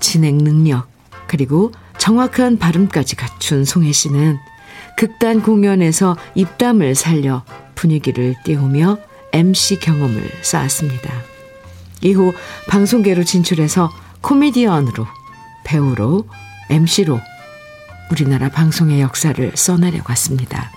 진행 0.00 0.38
능력 0.38 0.88
그리고 1.26 1.72
정확한 2.02 2.58
발음까지 2.58 3.14
갖춘 3.14 3.64
송혜 3.64 3.92
씨는 3.92 4.36
극단 4.96 5.40
공연에서 5.40 6.16
입담을 6.34 6.96
살려 6.96 7.44
분위기를 7.76 8.34
띄우며 8.42 8.98
MC 9.30 9.78
경험을 9.78 10.28
쌓았습니다. 10.42 11.12
이후 12.00 12.32
방송계로 12.68 13.22
진출해서 13.22 13.88
코미디언으로, 14.20 15.06
배우로, 15.62 16.26
MC로 16.70 17.20
우리나라 18.10 18.48
방송의 18.48 19.00
역사를 19.00 19.52
써내려 19.54 20.02
갔습니다. 20.02 20.72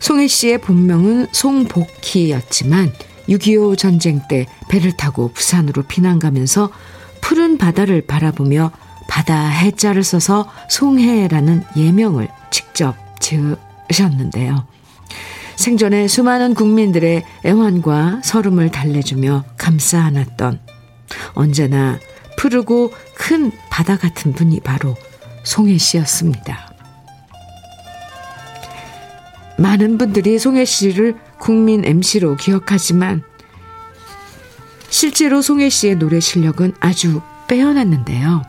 송혜 0.00 0.26
씨의 0.26 0.58
본명은 0.58 1.28
송복희였지만 1.30 2.92
6.25 3.28 3.78
전쟁 3.78 4.22
때 4.28 4.46
배를 4.68 4.96
타고 4.96 5.30
부산으로 5.32 5.84
피난 5.84 6.18
가면서 6.18 6.72
푸른 7.20 7.58
바다를 7.58 8.02
바라보며 8.02 8.70
바다 9.08 9.48
해자를 9.48 10.02
써서 10.04 10.50
송해라는 10.68 11.64
예명을 11.76 12.28
직접 12.50 12.94
지으셨는데요. 13.20 14.66
생전에 15.56 16.08
수많은 16.08 16.54
국민들의 16.54 17.22
애환과 17.44 18.20
서름을 18.24 18.70
달래주며 18.70 19.44
감싸 19.58 20.00
안았던 20.04 20.60
언제나 21.34 21.98
푸르고 22.38 22.92
큰 23.14 23.52
바다 23.68 23.98
같은 23.98 24.32
분이 24.32 24.60
바로 24.60 24.94
송혜 25.44 25.76
씨였습니다. 25.76 26.72
많은 29.58 29.98
분들이 29.98 30.38
송혜 30.38 30.64
씨를 30.64 31.16
국민 31.38 31.84
MC로 31.84 32.36
기억하지만 32.36 33.22
실제로 34.90 35.40
송혜 35.40 35.68
씨의 35.70 35.96
노래 35.96 36.20
실력은 36.20 36.74
아주 36.80 37.22
빼어났는데요. 37.48 38.42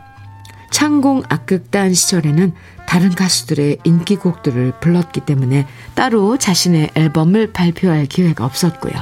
창공 0.72 1.24
악극단 1.30 1.94
시절에는 1.94 2.54
다른 2.88 3.12
가수들의 3.12 3.80
인기곡들을 3.84 4.74
불렀기 4.82 5.22
때문에 5.22 5.68
따로 5.94 6.38
자신의 6.38 6.92
앨범을 6.96 7.54
발표할 7.54 8.08
기회가 8.08 8.46
없었고요. 8.46 8.94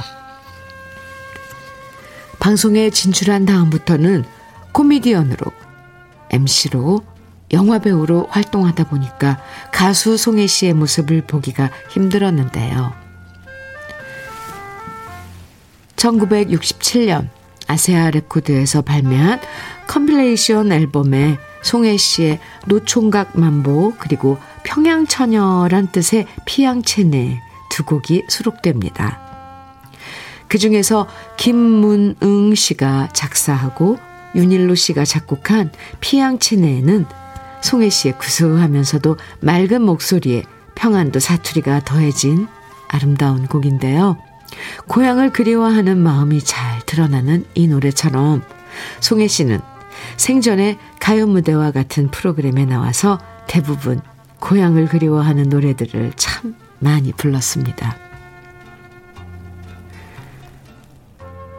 방송에 2.38 2.90
진출한 2.90 3.46
다음부터는 3.46 4.24
코미디언으로, 4.72 5.50
MC로, 6.30 7.04
영화배우로 7.52 8.28
활동하다 8.30 8.84
보니까 8.84 9.42
가수 9.72 10.16
송혜 10.16 10.46
씨의 10.46 10.74
모습을 10.74 11.22
보기가 11.22 11.70
힘들었는데요. 11.90 12.99
1967년 16.00 17.28
아세아 17.66 18.10
레코드에서 18.10 18.82
발매한 18.82 19.40
compilation 19.86 20.72
앨범에 20.72 21.38
송해 21.62 21.96
씨의 21.96 22.40
노총각 22.66 23.38
만보 23.38 23.94
그리고 23.98 24.38
평양처녀란 24.64 25.92
뜻의 25.92 26.26
피양체네 26.46 27.40
두 27.70 27.84
곡이 27.84 28.24
수록됩니다. 28.28 29.20
그 30.48 30.58
중에서 30.58 31.06
김문응 31.36 32.54
씨가 32.54 33.10
작사하고 33.12 33.98
윤일로 34.34 34.74
씨가 34.74 35.04
작곡한 35.04 35.70
피양체네는 36.00 37.06
송해 37.60 37.90
씨의 37.90 38.18
구수하면서도 38.18 39.16
맑은 39.40 39.82
목소리에 39.82 40.44
평안도 40.74 41.20
사투리가 41.20 41.84
더해진 41.84 42.48
아름다운 42.88 43.46
곡인데요. 43.46 44.29
고향을 44.86 45.30
그리워하는 45.32 45.98
마음이 45.98 46.42
잘 46.42 46.80
드러나는 46.86 47.44
이 47.54 47.68
노래처럼 47.68 48.42
송혜 49.00 49.28
씨는 49.28 49.60
생전에 50.16 50.78
가요 50.98 51.26
무대와 51.26 51.72
같은 51.72 52.10
프로그램에 52.10 52.64
나와서 52.64 53.18
대부분 53.46 54.00
고향을 54.40 54.86
그리워하는 54.86 55.48
노래들을 55.48 56.12
참 56.16 56.54
많이 56.78 57.12
불렀습니다. 57.12 57.96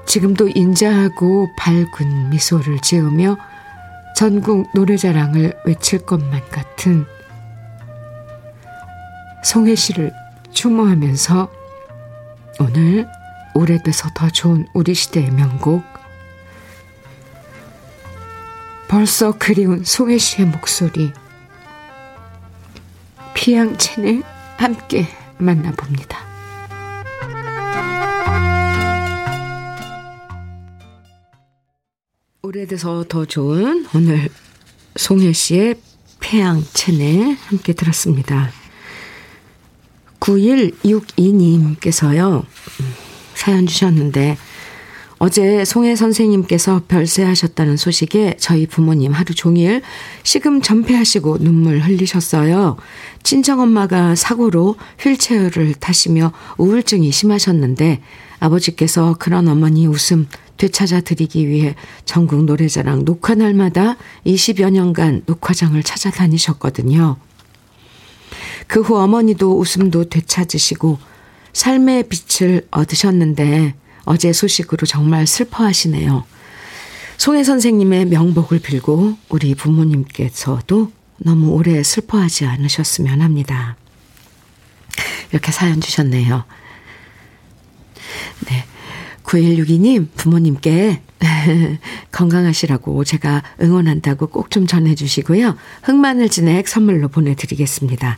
지금도 0.06 0.50
인자하고 0.50 1.48
밝은 1.58 2.32
미소를 2.32 2.80
지으며 2.80 3.38
전국 4.18 4.70
노래자랑을 4.76 5.54
외칠 5.66 6.00
것만 6.00 6.42
같은 6.50 7.06
송혜 9.44 9.76
씨를 9.76 10.12
추모하면서 10.52 11.61
오늘 12.62 13.08
오래돼서 13.56 14.10
더 14.14 14.30
좋은 14.30 14.68
우리 14.76 14.94
시대의 14.94 15.32
명곡 15.32 15.84
벌써 18.88 19.32
그리운 19.32 19.84
송혜 19.84 20.20
씨의 20.20 20.48
목소리 20.48 21.12
피양첸을 23.34 24.22
함께 24.58 25.08
만나봅니다. 25.40 26.20
오래돼서 32.44 33.06
더 33.10 33.26
좋은 33.26 33.88
오늘 33.96 34.30
송혜 34.98 35.34
씨의 35.34 35.82
폐양체네 36.20 37.38
함께 37.48 37.74
들었습니다. 37.74 38.61
9162님께서요, 40.22 42.46
사연 43.34 43.68
주셨는데, 43.68 44.38
어제 45.24 45.66
송혜 45.66 45.96
선생님께서 45.96 46.82
별세하셨다는 46.88 47.78
소식에 47.78 48.38
저희 48.40 48.66
부모님 48.66 49.12
하루 49.12 49.36
종일 49.36 49.84
식음 50.24 50.64
전폐하시고 50.64 51.44
눈물 51.44 51.80
흘리셨어요. 51.80 52.78
친정엄마가 53.22 54.16
사고로 54.16 54.78
휠체어를 55.00 55.76
타시며 55.76 56.32
우울증이 56.58 57.12
심하셨는데 57.12 58.02
아버지께서 58.40 59.16
그런 59.20 59.48
어머니 59.48 59.86
웃음 59.86 60.28
되찾아 60.58 61.02
드리기 61.02 61.48
위해 61.48 61.76
전국 62.04 62.44
노래자랑 62.46 63.06
녹화 63.06 63.36
날마다 63.36 63.98
20여 64.26 64.72
년간 64.72 65.22
녹화장을 65.28 65.84
찾아다니셨거든요. 65.84 67.18
그 68.68 68.82
후 68.82 68.98
어머니도 68.98 69.58
웃음도 69.58 70.06
되찾으시고 70.06 71.00
삶의 71.54 72.06
빛을 72.10 72.68
얻으셨는데 72.72 73.76
어제 74.06 74.34
소식으로 74.34 74.88
정말 74.88 75.28
슬퍼하시네요. 75.28 76.26
송혜 77.18 77.44
선생님의 77.44 78.06
명복을 78.06 78.60
빌고 78.60 79.18
우리 79.30 79.54
부모님께서도 79.54 80.92
너무 81.18 81.50
오래 81.52 81.84
슬퍼하지 81.84 82.46
않으셨으면 82.46 83.22
합니다. 83.22 83.76
이렇게 85.32 85.52
사연 85.52 85.80
주셨네요. 85.82 86.44
네. 88.48 88.66
9162님, 89.24 90.08
부모님께 90.16 91.02
건강하시라고 92.12 93.04
제가 93.04 93.44
응원한다고 93.62 94.28
꼭 94.28 94.52
좀 94.52 94.68
전해주시고요. 94.68 95.56
흑마늘 95.84 96.30
진액 96.30 96.68
선물로 96.68 97.08
보내드리겠습니다. 97.08 98.18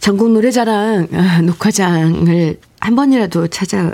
전국 0.00 0.32
노래자랑 0.32 1.08
아, 1.12 1.40
녹화장을 1.42 2.60
한 2.80 2.96
번이라도 2.96 3.48
찾아 3.48 3.92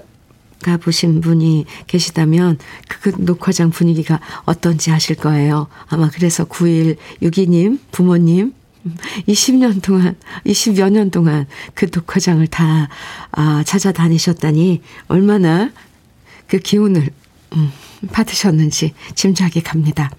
가 0.62 0.76
보신 0.76 1.20
분이 1.20 1.66
계시다면 1.88 2.56
그 2.88 3.12
녹화장 3.18 3.70
분위기가 3.70 4.20
어떤지 4.44 4.92
아실 4.92 5.16
거예요. 5.16 5.66
아마 5.88 6.08
그래서 6.08 6.44
9162님 6.44 7.80
부모님 7.90 8.54
20년 9.26 9.82
동안, 9.82 10.14
20여 10.46 10.90
년 10.90 11.10
동안 11.10 11.46
그 11.74 11.88
녹화장을 11.92 12.46
다 12.46 12.88
아, 13.32 13.62
찾아다니셨다니 13.66 14.82
얼마나 15.08 15.70
그 16.46 16.58
기운을 16.58 17.10
음, 17.54 17.72
받으셨는지 18.10 18.94
짐작이 19.14 19.62
갑니다. 19.62 20.10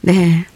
네. 0.00 0.46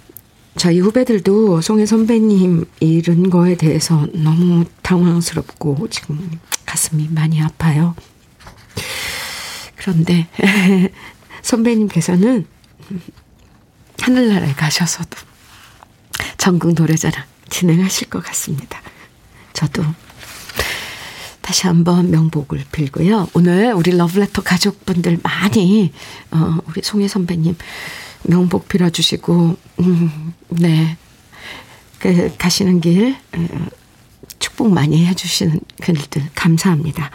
저희 0.57 0.80
후배들도 0.80 1.62
송혜 1.62 1.86
선배님 1.86 2.66
잃은 2.80 3.30
거에 3.30 3.57
대해서 3.57 4.07
너무 4.12 4.64
당황스럽고 4.82 5.88
지금 5.88 6.38
가슴이 6.66 7.09
많이 7.11 7.40
아파요. 7.40 7.94
그런데 9.76 10.28
선배님께서는 11.42 12.46
하늘나라에 14.00 14.53
가셔서도 14.53 15.16
전국 16.36 16.72
노래자랑 16.74 17.24
진행하실 17.48 18.11
것 18.11 18.22
같습니다. 18.24 18.80
저도 19.53 19.84
다시 21.43 21.66
한번 21.66 22.11
명복을 22.11 22.64
빌고요. 22.72 23.28
오늘 23.34 23.72
우리 23.74 23.90
러브레터 23.90 24.43
가족분들 24.43 25.18
많이 25.22 25.93
어, 26.30 26.59
우리 26.68 26.80
송혜 26.82 27.09
선배님 27.09 27.57
명복 28.24 28.68
빌어주시고, 28.68 29.57
음, 29.80 30.34
네. 30.51 30.97
그, 31.99 32.34
가시는 32.38 32.80
길, 32.80 33.16
어, 33.36 33.66
축복 34.38 34.72
많이 34.72 35.05
해주시는 35.07 35.61
글들 35.82 36.30
감사합니다. 36.34 37.11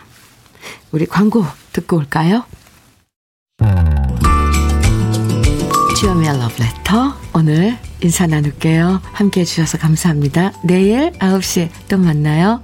우리 0.91 1.05
광고 1.05 1.45
듣고 1.73 1.97
올까요? 1.97 2.43
주여미의 5.99 6.38
러브레터. 6.38 7.17
오늘 7.34 7.78
인사 8.01 8.28
나눌게요. 8.28 9.01
함께 9.13 9.41
해 9.41 9.45
주셔서 9.45 9.78
감사합니다. 9.78 10.53
내일 10.63 11.11
9시에 11.13 11.69
또 11.89 11.97
만나요. 11.97 12.61